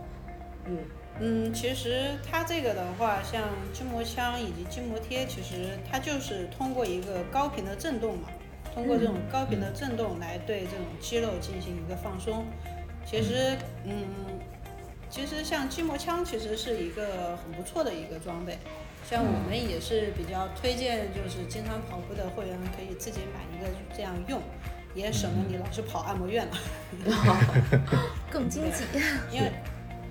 [0.67, 0.77] 嗯
[1.19, 8.29] 嗯，其实它这个的话，像筋膜枪以及筋膜贴，其实它就是通过一个高频的震动嘛，
[8.73, 12.45] 通过这种高频的震动来对这种肌肉进行一个放松。
[13.05, 13.93] 其实，嗯，
[15.09, 18.57] 其实像筋膜枪其实是一个很不错的一个装备。
[19.07, 24.41] 像我们也是比较推荐，就是经常跑步的会员可以自己买一个这样用，
[24.95, 26.57] 也省得你老是跑按摩院了，
[28.31, 28.83] 更经济。
[29.31, 29.51] 因为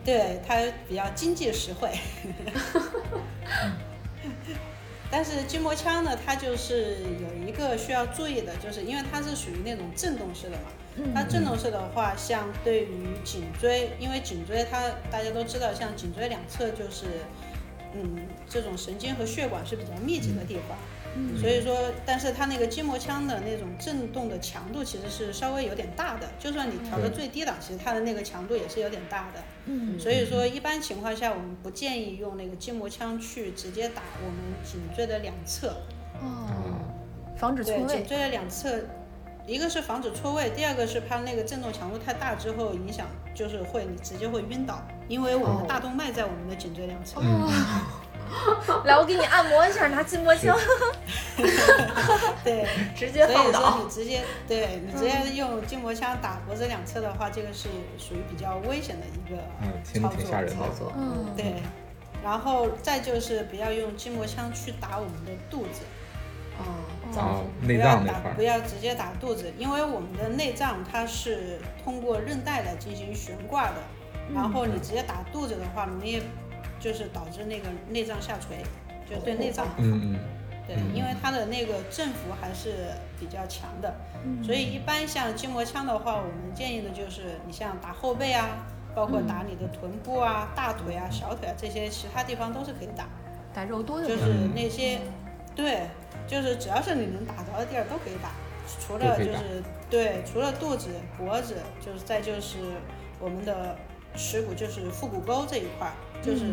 [0.04, 0.56] 对它
[0.88, 1.90] 比较经济实惠。
[5.10, 17.06] 但是筋膜枪呢，它就是有一个需要注意的，就是因为它是属于那种震动式的嘛，它震动式的话，像对于颈椎，因为颈椎它大家都知道，像颈椎两侧就是。
[17.94, 20.76] 嗯，这种神经和血管是比较密集的地方，
[21.16, 35.76] 嗯，所以说，但是它那个筋膜枪的那种震动的强度其实是稍微有点大的，就算你调到最低档，其实它的那个强度也是有点大的，嗯，所以说一般情况下我们不建议用那个筋膜枪去直接打我们颈椎的两侧，
[36.20, 36.80] 哦，
[37.36, 38.80] 防止错位，颈椎的两侧。
[39.46, 47.20] 一个是防止错位，第二个是怕那个震动强度太大之后影响，就是会你直接会晕倒，因为我们的大动脉在我们的颈椎两侧。
[48.84, 50.56] 来，我给你按摩一下，拿筋膜枪。
[52.42, 53.60] 对，直接放倒。
[53.60, 59.36] 所以说你直接，对你直接用筋膜枪打脖子两侧的话，这个是属于比较危险的一个
[60.00, 60.24] 操作。
[60.48, 61.62] 操作，嗯，对。
[62.24, 65.82] 然后再就是不要用筋膜枪去打我们的肚子。
[67.16, 73.76] 哦，内脏那块不要直接打肚子，因为我们的内脏它是通过韧带来进行悬挂的，
[74.34, 76.22] 然后你直接打肚子的话，容易
[76.80, 78.58] 就是导致那个内脏下垂，
[79.08, 79.88] 就对内脏不好。
[79.88, 80.18] 嗯嗯。
[80.66, 82.86] 对，因为它的那个振幅还是
[83.20, 83.94] 比较强的，
[84.42, 88.48] 所以一般像筋膜枪的话，我们建议的就是你像打后背啊，
[88.94, 93.06] 包括打你的臀部啊、大腿啊、小腿啊这些其他地方都是可以打，
[93.52, 95.00] 打肉多的就是那些，
[95.54, 95.82] 对。
[96.26, 98.30] 就是只要是你能打着的地儿都可以打，
[98.80, 102.58] 除了就是对，除了肚子、脖子，就是再就是
[103.20, 103.76] 我们的
[104.16, 106.44] 耻骨，就是腹股沟这一块儿，就是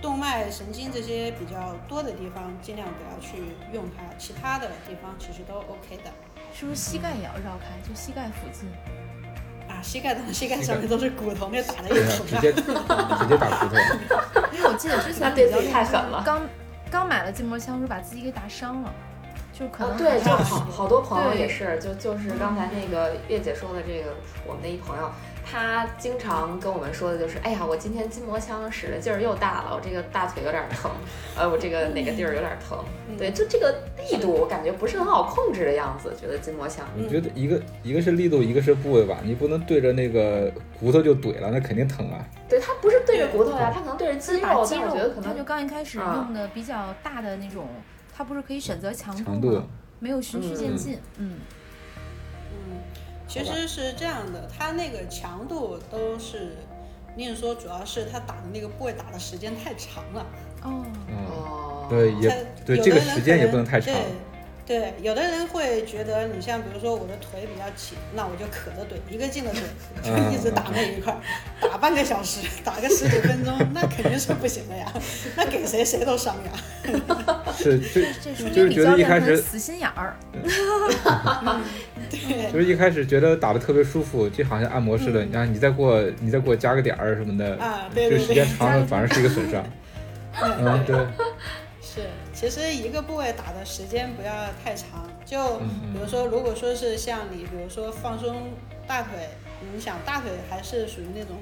[0.00, 4.02] 动脉、神经这些比较多的地方，尽量不要去用它。
[4.18, 6.10] 其他的地方其实都 OK 的。
[6.54, 7.76] 是不是膝盖也要绕开？
[7.86, 8.68] 就膝盖附近？
[9.68, 13.76] 啊，膝盖的膝盖上面都是骨头，那打的也直接 直接打骨头。
[14.52, 16.22] 因为我记得之前 比较太狠了。
[16.24, 16.40] 刚
[16.90, 18.94] 刚买了筋膜枪，是把自己给打伤了，
[19.52, 24.14] 就可能对，就好好多朋友也是，就就是刚才那个月姐说的这个，
[24.46, 25.10] 我们的一朋友，
[25.44, 30.90] 他经常跟我们说的就是，哎呀，我今天筋膜枪使的劲儿又大了，我这个大腿有点疼，
[31.36, 32.78] 呃，我这个哪个地儿有点疼，
[33.18, 36.86] 对，就这个力度我感觉不是很好控制的样子，觉得筋膜枪。
[36.96, 42.24] 我觉得一个一个是力度，一个是部位吧，你不能对着那个骨头就怼了，那肯定疼啊。
[42.48, 43.26] 对，它不是对。
[43.26, 47.66] 着骨头呀，它可能对着肌肉，肌肉，我觉得可能就刚一开始用的比较大的那种，
[48.14, 49.64] 它不是可以选择强度吗？
[49.98, 51.38] 没有循序渐进，嗯。
[52.52, 52.78] 嗯，
[53.26, 56.56] 其实是这样的，它那个强度都是，
[57.16, 60.26] 你说主要是它打的那个部位打的时间太长了。
[60.62, 60.84] 哦。
[61.08, 63.94] 哦，对，也对这个时间也不能太长。
[64.66, 69.60] 对，有的人会觉得，你像比如说我的腿比较紧，那我就可着怼，一个劲的怼，
[70.02, 71.20] 就一直打那一块儿，
[71.68, 74.92] 打半个小时，打个十几分钟，那肯定是不行的呀，
[75.36, 76.50] 那给谁谁都伤呀。
[77.56, 80.16] 是，就这就是觉得一开始，死心眼儿。
[82.10, 89.64] 对，就是一开始觉得打的特别舒服，就好像按摩似的，然后你再给我，你再给我加个点儿什么的，啊，对对就时间对，长了反而是一个损伤。
[90.42, 90.96] 嗯，对，
[91.80, 92.02] 是，
[92.36, 94.30] 其实一个部位打的时间不要
[94.62, 98.50] 太长，就嗯比如说，如果说是像你，比如说放松
[98.86, 99.30] 大腿，
[99.72, 101.34] 你想大腿还是属于那种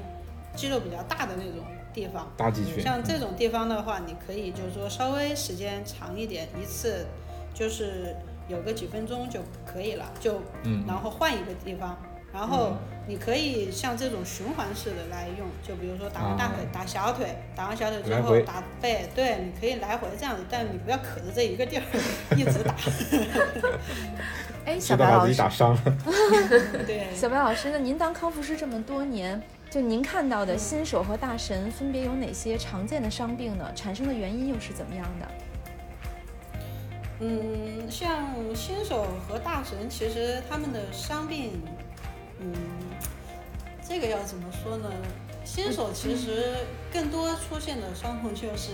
[0.54, 2.80] 肌肉比较大的那种地方，大肌群。
[2.80, 7.04] 像这种地方的话，你可以就是说稍微时间长一点，一次
[7.52, 8.14] 就是
[8.46, 12.00] 有个几分钟就可以了，就嗯，然后换一个地方，
[12.34, 21.82] 然后你可以像这种循环式的来用，就比如说打完大腿、啊打小腿，打完小腿之后打背，对，你可以来回这样子，但你不要可着这一个地儿
[22.36, 22.74] 一直打，
[24.64, 25.80] 哎， 知小白老师道把自己打，伤了。
[26.84, 27.14] 对。
[27.14, 33.70] 小白老师，那您当康复师这么多年，就您看到的新手和大神分别有哪些常见的伤病呢？
[33.76, 35.28] 产生的原因又是怎么样的？
[37.20, 41.62] 嗯，像新手和大神，其实他们的伤病，
[42.44, 42.52] 嗯，
[43.83, 44.90] 这个要怎么说呢？
[45.44, 46.54] 新手其实
[46.92, 48.70] 更多出现的伤痛就是，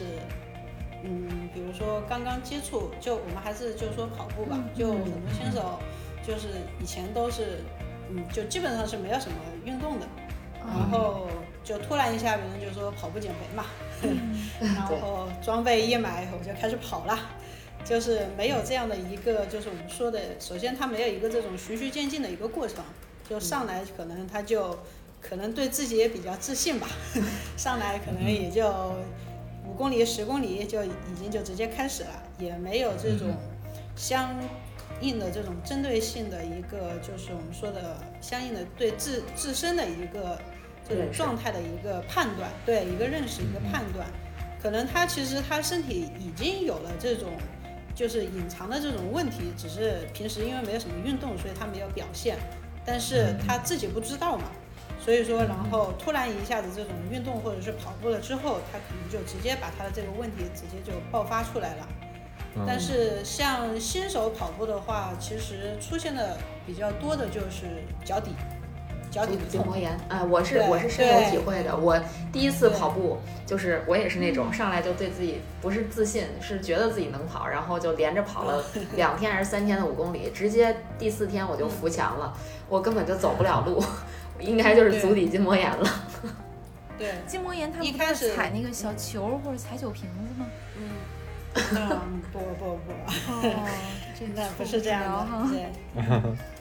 [1.04, 5.78] 嗯，比如说刚刚接触，就我们还是就是说跑步吧，就很多新手
[6.26, 6.48] 就是
[6.80, 7.58] 以前都是，
[8.10, 10.06] 嗯，就基本上是没有什么运动的，
[10.58, 11.28] 然后
[11.62, 13.64] 就突然一下，别人就说跑步减肥嘛，
[14.60, 17.18] 然后装备一买我就开始跑了。
[17.82, 22.84] 就是没有这样的一个，就是我们说的，首先它没有一个这种循序渐进的一个过程，
[23.30, 24.76] 就上来可能他就
[25.20, 26.88] 可能对自己也比较自信吧，
[27.56, 28.68] 上来可能也就
[29.64, 33.28] 五公里、十公里就已经就直接开始了，也没有这种
[33.94, 34.34] 相
[35.00, 40.36] 应的这种针对性的一个，就是我们说的相应的对自自身的一个
[40.88, 44.08] 这种状态的一个判断，对一个认识一个判断，
[44.60, 47.28] 可能他其实他身体已经有了这种。
[47.92, 52.38] 就是隐藏的这种问题，只是平时因为没有什么运动，所以他没有表现，
[52.90, 54.46] 但是他自己不知道嘛，
[54.98, 61.88] 所以说，然后突然一下子这种运动或者是跑步了之后，他可能就直接把他的这个问题直接就爆发出来了。
[62.56, 62.64] 嗯。
[62.66, 68.32] 但是像新手跑步的话，其实出现的比较多的就是脚底，
[69.10, 69.76] 脚底筋膜。
[69.76, 71.76] 炎，哎，我是我是深有体会的。
[71.76, 71.98] 我
[72.32, 78.64] 第一次跑步，就是我也是那种上来就对自己不是自信，是觉得自己能跑，然后就连着跑了
[78.96, 82.32] 两天还是三天的五公里，直接第四天我就扶墙了，
[82.68, 83.82] 我根本就走不了路，
[84.38, 85.88] 应该就是足底筋膜炎了。
[86.98, 90.46] 对，筋膜炎它不一开始是踩那个小球或者踩酒瓶子吗？
[90.76, 90.90] 嗯，
[91.54, 93.68] 嗯，不不不，哦，
[94.20, 95.64] 这那不是这样的，对，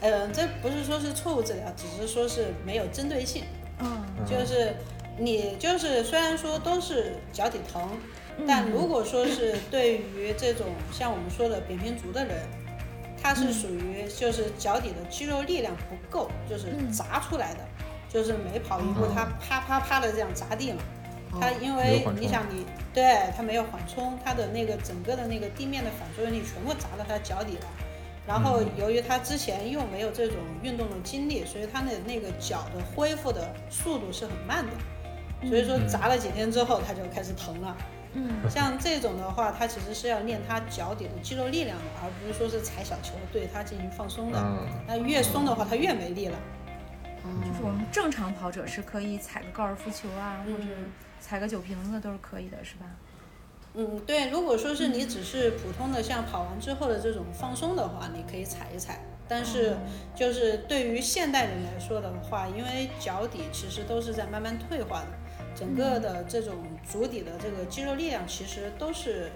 [0.00, 3.44] 嗯，这不是说是错误治疗，只是说是没有针对性。
[3.78, 4.74] 嗯，就是
[5.18, 7.88] 你就是虽然说都是脚底疼，
[8.48, 12.38] 但如果说是对于这种像我们说的扁平足的人，
[13.22, 16.90] 他是属于就是脚底的肌肉力量不够，就是嗯。
[16.90, 17.60] 砸出来的，
[18.08, 20.82] 就是每跑一步他啪啪啪的这样砸地嘛。
[21.38, 22.64] 它因为你想你
[22.94, 27.66] 对它没有缓冲，它的那个整个的那个地面的反作用力全部砸到它脚底了。
[28.26, 35.48] 然后由于他之前又没有这种运动的经历，所以他的那个脚的恢复的速度是很慢的。
[35.48, 37.76] 所以说砸了几天之后，他就开始疼了。
[38.12, 44.38] 嗯，像这种的话，它其实是要练他脚底的肌肉力量的，而不是说是踩小球对它进行放松的。
[44.38, 46.36] 嗯，那越松的话，它越没力了。
[47.22, 50.64] 就是我们正常跑者是可以踩个高尔夫球啊，或者
[51.20, 52.86] 踩个酒瓶子都是可以的，是吧？
[53.74, 59.00] 嗯，对，如果说是你只是普通的像跑完之后的这种放松的话，你可以踩一踩。
[59.28, 59.76] 但是
[60.12, 65.06] 就是对于现代人来说的话，因为脚底其实都是在慢慢退化的，
[65.54, 69.30] 整个的这种足底的这个肌肉力量其实都是，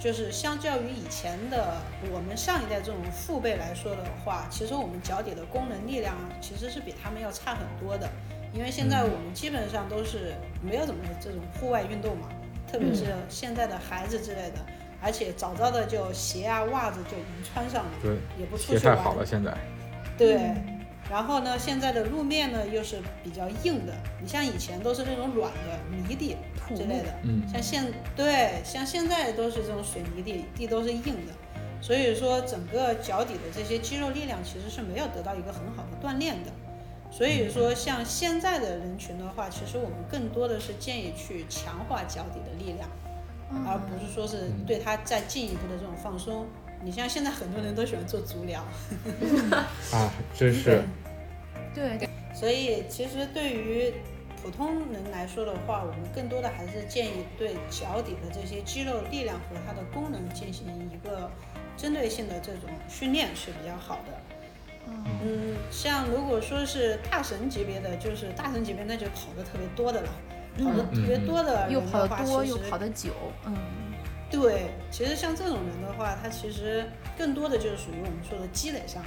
[0.00, 1.76] 就是相较于以前的
[2.12, 8.10] 我们上一代这种父辈来说的话，其实我们脚底的功能力量啊，其实是比他们要差很多的。
[8.56, 12.28] 因为现在我们基本上都是没有怎么这种户外运动嘛，
[12.70, 14.64] 特别是现在的孩子之类的，
[15.02, 18.96] 而且早早的就鞋啊袜子就已经穿上了，对，也不出去玩。
[18.96, 19.54] 太好了，现在。
[20.16, 20.54] 对，
[21.10, 23.92] 然后呢，现在的路面呢又是比较硬的，
[24.22, 26.34] 你像以前都是那种软的泥地
[26.74, 27.84] 之类的，嗯，像现
[28.16, 31.32] 对像现在都是这种水泥地，地都是硬的，
[31.82, 36.50] 所以说整个脚底的这些肌肉力量其实是没有得到一个很好的锻炼的。
[37.16, 42.86] 所以说，像现在的人群的话，其实我们更多的是建议去强化脚底的力量，
[43.66, 46.46] 而不是说是对它再进一步的这种放松。
[46.84, 48.60] 你像现在很多人都喜欢做足疗，
[49.92, 50.82] 啊，真是，
[51.74, 53.94] 对对，所以其实对于
[54.42, 61.30] 普通人来说的话，我们更多的还是建议对脚底的这些肌肉力量和它的功能进行一个
[61.78, 64.35] 针对性的这种训练是比较好的。
[64.88, 70.08] 嗯，像如果说是大神级别的，就是大神级别那就跑的特别多的了，
[70.58, 73.10] 跑的特别多的又跑人的话，得多又其实跑得久，
[73.46, 73.56] 嗯。
[74.30, 76.84] 对，其实像这种人的话，他其实
[77.16, 79.02] 更多的就是属于我们说的积累上，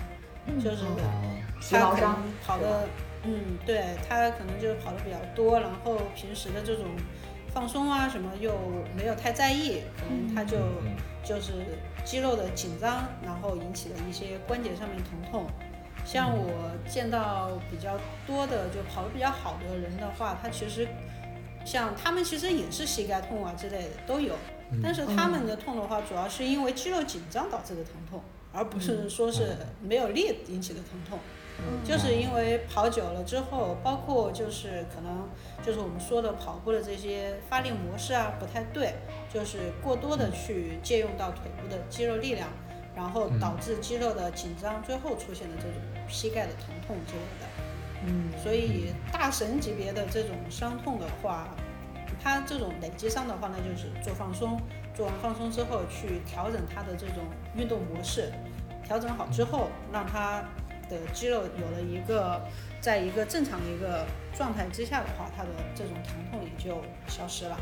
[0.45, 0.59] 嗯。
[0.59, 1.39] 就是哦。
[1.69, 2.15] 他可能
[2.45, 2.87] 跑的，
[3.23, 6.85] 嗯，对他可能就是跑的比较多，然后平时的这种
[7.53, 8.53] 放松啊什么又
[8.95, 10.95] 没有太在意，可能他就嗯。
[11.21, 11.51] 就是
[12.05, 15.45] 肌肉的紧张，然后引起的一些关节上面疼痛。
[16.11, 17.95] 像我见到比较
[18.25, 20.87] 多的就跑得比较好的人的话，他其实
[21.63, 24.33] 像他们其实也是膝盖痛啊之类的都有，
[24.71, 24.79] 嗯。
[24.81, 31.19] 但是他们的痛的话，主要是因为肌肉紧张导致的疼痛，而不是说是没有力引起的疼痛。
[31.83, 35.29] 就是因为跑久了之后，包括就是可能
[35.63, 38.95] 就是我们说的跑步的这些发力模式啊不太对，
[39.31, 42.47] 就是过多的去借用到腿部的肌肉力量，
[42.95, 45.73] 然后导致肌肉的紧张，最后出现的这种
[46.09, 47.47] 膝盖的疼痛之类的。
[48.05, 51.47] 嗯，所以大神级别的这种伤痛的话，
[52.23, 54.59] 它这种累积伤的话，那就是做放松，
[54.95, 58.31] 做完放松之后去调整它的这种运动模式，
[58.83, 60.41] 调整好之后，让它
[60.89, 62.41] 的肌肉有了一个
[62.79, 67.57] 在一个正常的一个状态之下的话，它的这种疼痛也就消失了。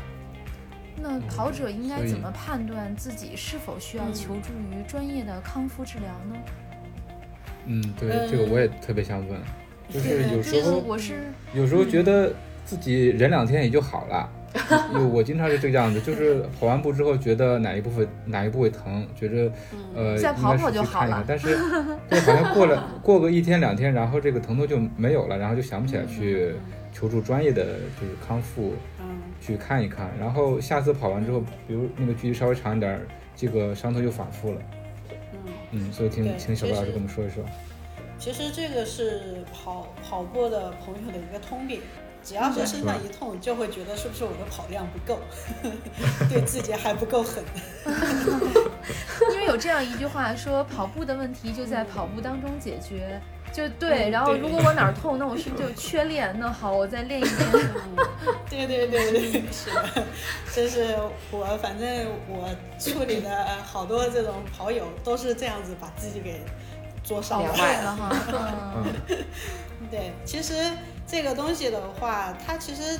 [1.00, 6.36] 那跑者应该怎么判断自己是否需要嗯求助于专业的康复治疗呢？
[6.36, 6.67] 嗯，
[7.98, 8.28] 对，嗯。
[8.30, 9.38] 这个我也特别想问，
[9.88, 12.32] 就是有时候我是有时候觉得
[12.64, 14.28] 自己忍两天也就好了。
[14.94, 19.52] 有我经常是这个样子，就是跑完步之后觉得哪一部分哪一部位疼，觉着
[19.94, 21.58] 呃再应该是跑跑就好去看一看了，但是
[22.08, 26.54] 对，好像过了 过个一天两天，然后这个疼痛就没有了，然后就想不起来去
[26.92, 27.62] 求助专业的
[28.00, 29.06] 就是康复嗯，
[29.38, 33.00] 去看一看，然后下次跑完之后，比如那个距离稍微长一点儿，
[33.36, 34.60] 这个伤痛又反复了。
[35.72, 37.44] 嗯，嗯，所以请对请小白老师跟我们说一说。
[38.18, 41.80] 其实这个是跑跑步的朋友的一个通病，
[42.22, 45.20] 只要是身上一痛，就会觉得是不是我的跑量不够，
[46.28, 47.44] 对自己还不够狠。
[49.32, 53.20] 因为有这样一句话说，跑步的问题就在跑步当中解决。
[53.52, 56.34] 就对，然后如果我哪儿痛，那我是不是就缺练？
[56.38, 57.34] 那好，我再练一练。
[57.96, 58.04] 嗯，
[58.48, 60.04] 对对对对， 是的，
[60.54, 60.96] 这是
[61.30, 66.40] 我反正我处理的好多这种跑友都是这样子把自己给
[67.02, 68.10] 做伤了哈，
[68.76, 68.84] 嗯，
[69.90, 70.54] 对，其实
[71.06, 72.98] 这个东西的话，它其实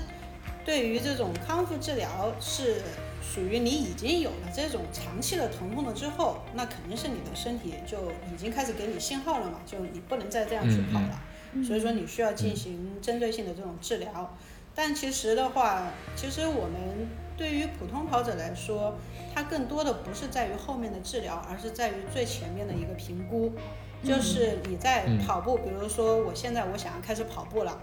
[0.69, 2.83] 对于这种康复治疗是
[3.23, 11.19] 属于你已经有了这种长期的疼痛了之后，那肯定是你的身体就已经开始给你信号了嘛，就你不能再这样去跑了。
[11.67, 14.37] 所以说你需要进行针对性的这种治疗。
[14.75, 18.95] 但其实的话，其实我们对于普通跑者来说，
[19.35, 23.51] 它更多的不是在于后面的治疗，而是在于最前面的一个评估。
[24.05, 27.81] 就是你在嗯跑步，比如说我现在我想要开始跑步了，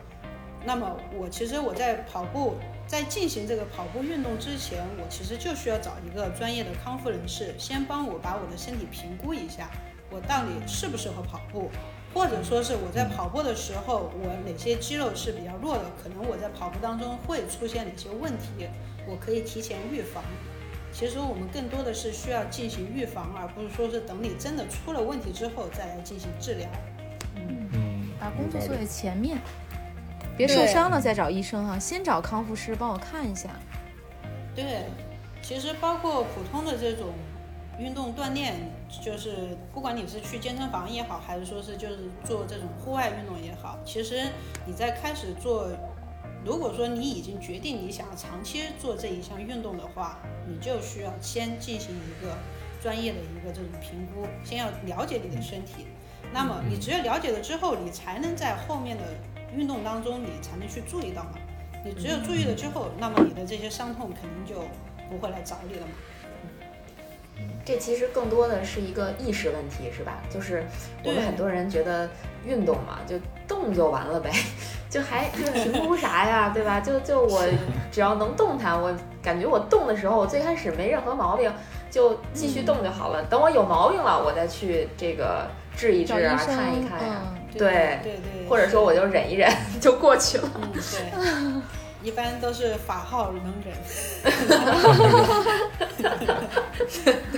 [0.66, 2.54] 那么我其实我在跑步，
[2.88, 9.70] 在进行这个跑步运动之前，我其实就需要找一个专业的康复人士，先帮我把我的身体评估一下，
[10.12, 11.72] 我到底适不适合跑步，
[12.14, 18.68] 或者说是我在跑步的时候，我哪些肌肉是比较弱的，可能我在跑步当中会出现哪些问题，
[19.08, 20.24] 我可以提前预防。
[20.94, 26.70] 其实我们更多的是需要进行预防，而不是说是等你真的出了问题之后再来进行治疗。
[27.36, 29.38] 嗯，把工作做在前面，
[30.38, 33.50] 别受伤了再找医生啊，先找康复师帮我看一下。
[34.56, 34.86] 对，
[35.42, 37.14] 其实包括普通的这种
[37.78, 38.56] 运动锻炼，
[39.02, 44.24] 就是不管你是去健身房也好，还是说是就是做这种户外运动也好，其实
[44.66, 45.70] 你在开始做，
[46.46, 52.32] 如果说你已经决定你想要长期做这一项运动的话，你就需要先进行一个
[52.82, 55.88] 专业的一个这种评估，先要了解你的身体。
[56.34, 59.04] 那么你只有了解了之后，你才能在后面的
[59.56, 61.32] 运动当中，你才能去注意到嘛。
[61.84, 64.64] 你只有注意了之后，那么你的这些伤痛肯定就
[65.10, 65.94] 不会来找你了嘛。
[67.66, 70.22] 这其实更多的是一个意识问题，是吧？
[70.30, 70.64] 就是
[71.04, 72.10] 我们很多人觉得
[72.46, 74.32] 运动嘛，就动就完了呗，
[74.90, 76.80] 就还就评估啥呀， 对吧？
[76.80, 77.44] 就就我
[77.92, 81.52] 只要能动弹，我感觉我动的时候，我最开始没任何毛病，
[81.92, 83.24] 就继续动就好了。
[83.26, 89.52] 等我有毛病了，我再去这个治一治啊，看一看呀、嗯，对对对，或者说我就忍一忍
[89.82, 90.50] 就过去了。
[90.56, 90.72] 嗯
[92.02, 93.76] 对，一般都是法号能忍。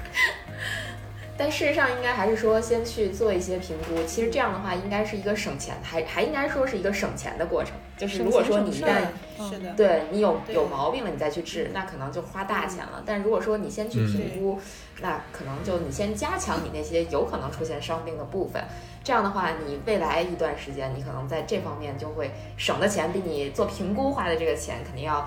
[1.40, 4.04] 但事实上应该还是说先去做一些评估。
[4.06, 7.72] 其实这样的话，应该是一个省钱，还还应该说是一个省钱的过程。
[7.98, 9.04] 就是如果说你一旦
[9.50, 13.02] 是的，对你有有毛病了，你再去治，那可能就花大钱了。
[13.06, 14.60] 但如果说你先去评估，
[15.00, 18.62] 那可能就你先加强你那些有可能出现伤病的部分。
[19.02, 25.26] 这样的话，你未来一段时间，你可能在这方面就会省的钱，比你做评估花的这个钱肯定要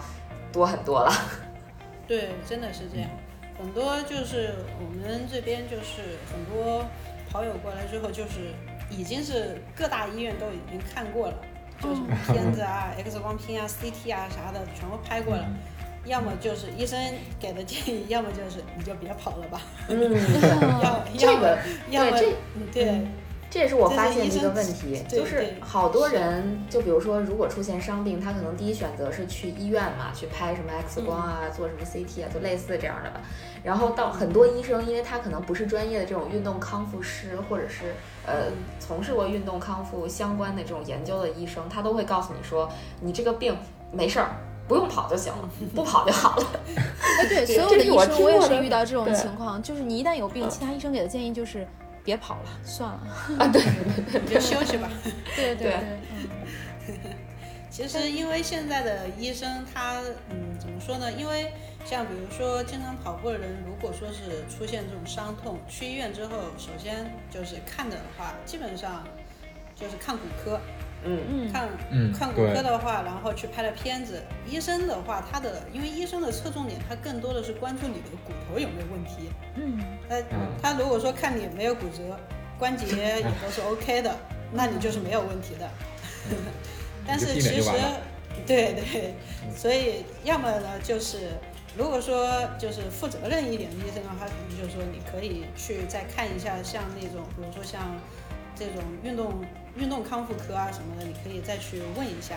[0.53, 1.11] 多很多了。
[2.07, 3.09] 对，真的是这样。
[3.63, 6.85] 很多就是我们这边就是很多
[7.31, 8.53] 跑友过来之后，就是
[8.91, 11.35] 已经是各大医院都已经看过了，
[11.81, 15.47] 就什么片子啊、X 光片啊、CT 啊啥的全部拍过了。
[16.05, 16.99] 要么就是医生
[17.39, 19.63] 给的建议，要么就是你就别跑了吧。
[19.87, 19.97] 嗯，
[20.83, 21.59] 要要么
[21.91, 22.19] 要么
[22.73, 23.07] 对
[23.53, 33.21] 这也是我发现的一个问题，就是好多人，就比如说，如果出现伤病，他可能第一选择是去医院嘛，去拍什么 X 光啊，做什么 CT 啊，就类似这样的吧。
[33.63, 37.93] 然后到很多医生，因为他可能不是专业的这种运动康复师，或者是
[38.25, 38.47] 呃
[38.81, 42.67] 从事过运动康复相关的这种研究的医生，他都会告诉你说，
[43.03, 43.55] 你这个病
[43.93, 44.31] 没事儿，
[44.67, 46.47] 不用跑就行了，不跑就好了。
[47.21, 51.69] 哎，对， 所有的医生我也是遇到这种情况，就是你一旦有病，其他医生给的建议就是。
[52.05, 53.01] 别跑了，算了
[53.39, 53.49] 啊！
[53.53, 53.63] 对，
[54.21, 54.89] 你就休息吧。
[55.37, 55.75] 对对对，
[56.11, 56.99] 嗯。
[57.71, 59.99] 其实因为现在的医生他，
[60.29, 61.11] 嗯，怎么说呢？
[61.11, 61.51] 因为
[61.87, 69.03] 像比如说经常跑步的人，如果说是出现这种伤痛，去医院之后，首先就是看的话，基本上
[69.75, 70.61] 就是看骨科。
[71.05, 71.69] 嗯嗯，看
[72.13, 74.23] 看骨科的话，然后去拍了片子。
[74.47, 79.31] 医生的话，他的因为医生的侧重点，他更多的是关注你的骨头有没有问题。
[79.57, 79.79] 嗯，
[80.09, 80.23] 他
[80.63, 82.17] 他如果说看你没有骨折，
[82.59, 84.17] 关节也都是 OK 的，
[84.53, 85.69] 那你就是没有问题的。
[87.07, 87.71] 但是其实，
[88.47, 89.15] 对对，
[89.57, 91.31] 所以要么呢，就是
[91.77, 97.97] 如果说就是负责任一点的医生的话，可能就是说你可以去再看一下，像那种比如说像
[98.55, 99.45] 这种运动。
[99.77, 102.37] 运动康复科啊什么的，你可以再去问一下。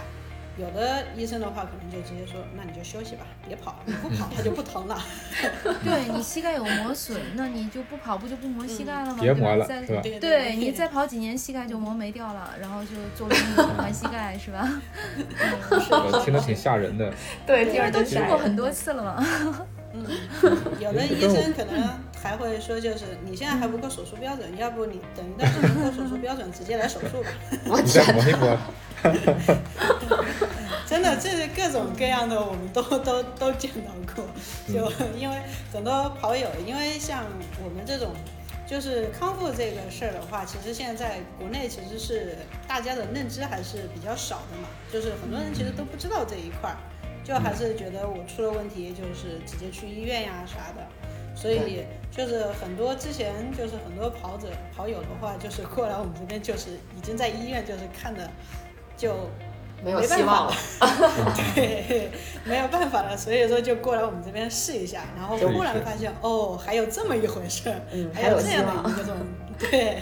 [0.57, 4.97] 有的医生的话，可能就直接说，那你就休息吧，别跑，你不跑它就不疼了。
[5.83, 9.17] 对你膝盖有磨损，那你就不跑步就不磨膝盖了吗？
[9.19, 10.01] 别磨了，是吧？
[10.01, 14.81] 对你再跑几年，膝盖就磨没掉了，然后就做轮椅换膝盖，是吧？
[16.23, 17.13] 听着挺吓人的。
[17.45, 19.67] 对，因为都听过很多次了嘛。
[19.95, 20.05] 嗯，
[20.79, 21.89] 有的医生可能
[22.21, 27.29] 还会说，就是你现在还不够手术标准，要不你等一段时间够手术标准，直接来手术吧。
[27.69, 28.57] 我天，磨一磨。
[30.87, 34.23] 真的，这是各种各样的，我们都都都见到过。
[34.67, 35.35] 就因为
[35.73, 37.23] 很多跑友，因为像
[37.63, 38.11] 我们这种，
[38.67, 42.37] 就是康复这个事儿的话，其实现在国内其实是
[42.67, 46.77] 大家的认知还是比较少的嘛，就是很多人其实都不知道这一块儿。
[47.25, 50.87] 就还是觉得我出了问题，就是直接去医院呀啥的，
[51.35, 58.29] 所以就是很多之前就是很多跑者跑友的话，就是过来我们这边就是已经在医院就是看的
[58.95, 59.15] 就
[59.83, 60.53] 没有希望了，
[61.55, 62.09] 对，
[62.45, 69.15] 没有办法了，所以说就过来我们这边试一下，然后忽然发现哦，还有这么一回事，嗯，还有这样的一个种，
[69.59, 69.97] 对，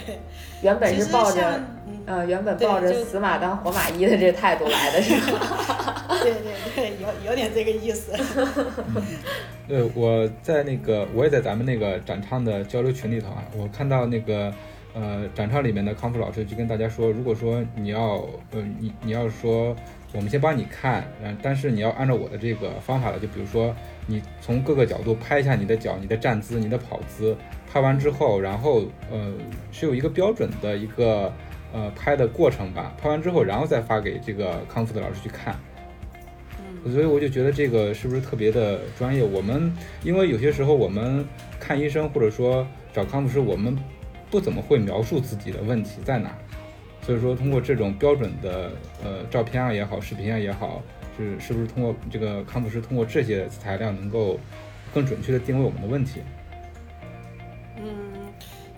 [0.62, 1.60] 原本是抱着
[2.06, 6.06] 呃原本抱着死马当活马医的这态度来的是吧？
[6.22, 8.12] 对对对，有有点这个意思。
[9.68, 14.52] 对，我在那个，我也在咱们那个展唱的交流群里头啊，我看到那个，
[14.94, 19.74] 呃，展唱里面的康复老师就跟大家说，如果说你要，呃，你你要说，
[20.12, 23.74] 我们先帮你看，嗯，但是你要按照我的这个方法的，就比如说，
[24.06, 27.34] 你从各个角度拍一下你的脚、你的站姿、你的跑姿，
[27.74, 29.32] 拍完之后，然后，呃，
[29.72, 31.32] 是有一个标准的一个，
[31.72, 35.58] 呃，拍的过程吧，拍完之后，然后再发给这个康复的老师去看。
[36.92, 39.24] 所以我就觉得这个是不是特别的专业？
[39.24, 39.72] 我们
[40.04, 41.26] 因为有些时候我们
[41.58, 43.76] 看医生或者说找康复师，我们
[44.30, 46.30] 不怎么会描述自己的问题在哪，
[47.02, 48.70] 所以说通过这种标准的
[49.02, 50.80] 呃照片啊也好，视频啊也好，
[51.18, 54.38] 是是不是通过这个康复师通过这些材料能够
[54.94, 56.20] 更准确的定位我们的问题？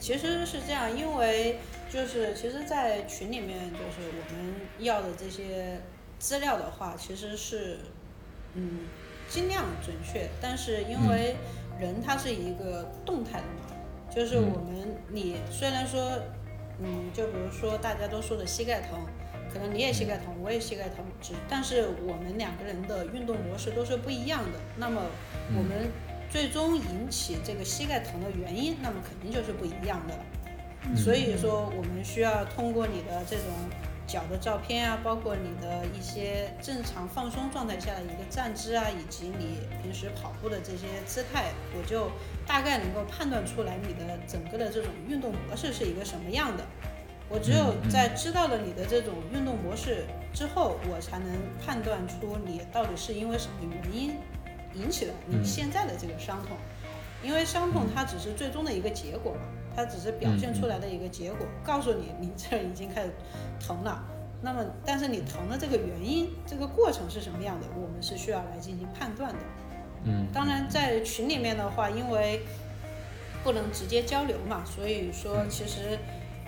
[0.07, 1.59] 嗯，其实是这样，因为
[1.91, 5.81] 就是其实，在群里面就是我们要的这些
[6.19, 7.79] 资料的话，其实是。
[8.59, 8.87] 嗯，
[9.29, 11.37] 尽量准确，但是因为
[11.79, 13.77] 人他是一个动态的嘛，
[14.11, 16.01] 就是我们你虽然说，
[16.81, 18.99] 嗯，就比如说大家都说的膝盖疼，
[19.53, 25.03] 可能你也膝盖疼，我也膝盖疼，只但是我们两个人的运动模式都是不一样的，那么
[25.55, 25.91] 我们
[26.37, 33.47] 最终引起这个膝盖疼的原因，那么肯定就是不一样的，所以说我们需要通过你的这种
[34.07, 42.11] 脚的照片啊，包括你的一些正常放松状态下的一个站姿啊，以及你平时跑步的这些姿态，我就
[42.47, 46.63] 大概能够判断出来你的整个的这种运动模式是一个什么样的。
[47.31, 51.29] 我只有在知道了你的这种运动模式之后，我才能
[51.65, 54.17] 判断出你到底是因为什么原因
[54.81, 56.57] 引起了你现在的这个伤痛。
[57.23, 59.41] 因为伤痛它只是最终的一个结果嘛，
[59.75, 63.11] 它只是表现出来的一个结果，告诉你你这已经开始
[63.59, 64.05] 疼了。
[64.43, 69.39] 那么，但是你疼的这个原因、这个过程是什么样的，我们是需要来进行判断的。
[70.05, 72.43] 嗯，当然在群里面的话，因为
[73.43, 75.99] 不能直接交流嘛，所以说其实。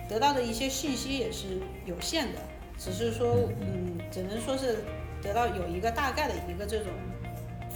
[0.09, 2.39] 得到的一些信息也是有限的，
[2.79, 4.79] 只是说，嗯，只能说是
[5.21, 6.87] 得到有一个大概的一个这种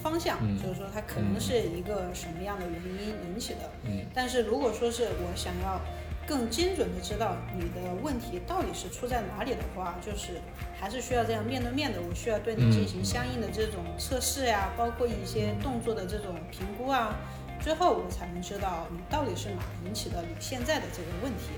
[0.03, 3.71] 方向，就是说它可能是一个什么样的原因引起的。
[3.83, 5.79] 嗯，但是如果说是我想要
[6.27, 10.41] 更精准的知道你的问题到底是出在哪里的话，就是
[10.79, 17.15] 还是需要这样面对面的，我需要对你进行相应的这种测试呀，包括一些动作的这种评估啊，
[17.59, 21.49] 最后我才能知道你到底是哪引起的你现在的这个问题。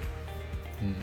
[0.82, 0.93] 嗯，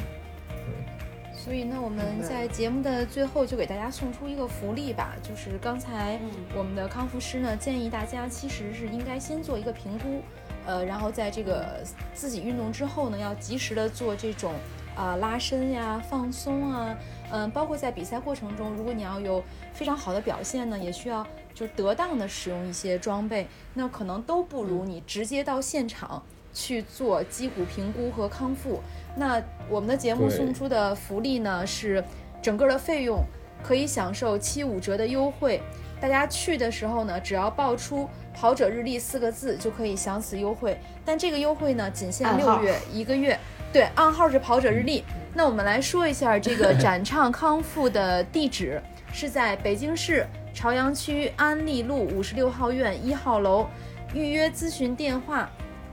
[1.42, 6.20] 所以呢，我们在节目的最后就给大家送出一个福利吧，就是刚才
[6.54, 10.22] 我们的康复师呢建议大家，其实是应该先做一个评估，
[10.64, 11.80] 呃，然后在这个
[12.14, 14.54] 自己运动之后呢，要及时的做这种
[14.94, 16.96] 啊拉伸呀、放松啊，
[17.32, 26.22] 嗯，包括在比赛过程中，如果你要有非常好的表现呢，也需要就是得当的使用一些装备，那可能都不如你直接到现场
[26.54, 28.80] 去做肌骨评估和康复。
[29.14, 32.02] 那我们的节目送出的福利呢，是
[32.40, 33.22] 整个的费用
[33.62, 35.60] 可以享受七五折的优惠。
[36.00, 40.76] 大家去的时候呢，只要报出“跑者日历”四个字就可以享此优惠。
[41.04, 43.38] 但这个优惠呢，仅限六月一个月。
[43.72, 45.04] 对，暗号是“跑者日历”。
[45.32, 48.82] 那我们来说一下这个展畅康复的地址，
[49.12, 53.66] 是在北京市朝阳区安利路五十六号院一号楼。
[54.12, 55.48] 预约咨询电话，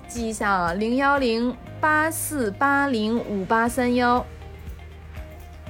[0.08, 1.56] 记一下啊，零幺零。
[1.80, 4.26] 八四八零五八三幺，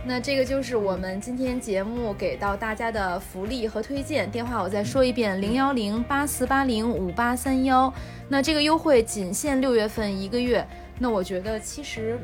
[0.04, 7.94] 那这个就是我们今天节目给到大家的福利和推荐电话，我再说一遍：零幺零八四八零五八三幺。
[8.28, 10.66] 那这个优惠仅限六月份一个月。
[10.98, 12.20] 那我觉得其实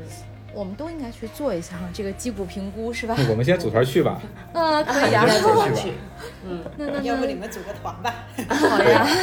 [0.52, 3.16] 我们都应该去做一下这个击鼓评估，是吧？
[3.30, 4.20] 我们先组团去吧。
[4.52, 5.92] 嗯， 可以啊，组团去。
[6.44, 8.12] 嗯，那那要不你们组个团吧？
[8.48, 9.06] 好呀。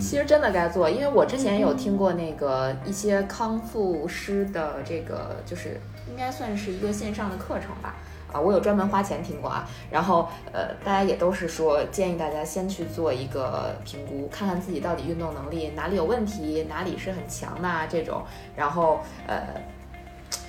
[0.00, 7.94] 其实真的该做，因为我之前有听过那个一些康复师的这个，就是应该算是一个线上的课程吧。
[8.32, 9.64] 啊，我有专门花钱听过啊。
[9.90, 18.24] 然后呃，大家也都是说建议大家先去做一个评估，看看自己到底运动能力哪里有问题，哪里是很强的啊这种，
[18.56, 19.40] 然后呃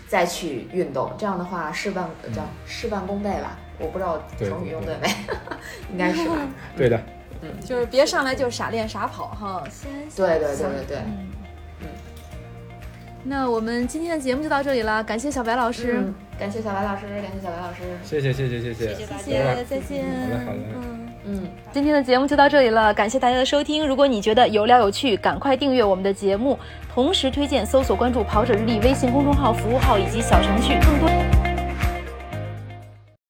[0.07, 1.11] 再去运动。
[1.15, 3.57] 这样的话事半叫事半功倍吧。
[3.77, 5.07] 我不知道成语用对没，
[5.91, 6.35] 应该是吧？
[6.75, 6.99] 对的。
[7.41, 11.31] 嗯，就是别上来就傻练傻跑哈，先对对对对对，嗯。
[11.81, 11.87] 嗯。
[13.23, 16.03] 那我们今天的节目就到这里了，感谢小白老师，
[16.39, 19.05] 感谢小白老师，感谢小白老师，谢谢谢谢谢谢，谢谢
[19.65, 21.01] 再见，好嘞好嘞，嗯。
[21.27, 23.87] 嗯，今天的节目就到这里了，感谢大家的收听。
[23.87, 26.59] 如果你觉得有料有趣，赶快订阅我们的节目，
[26.93, 31.44] 同时推荐搜索关注跑者日历微信公众号、服务号以及小程序，更多。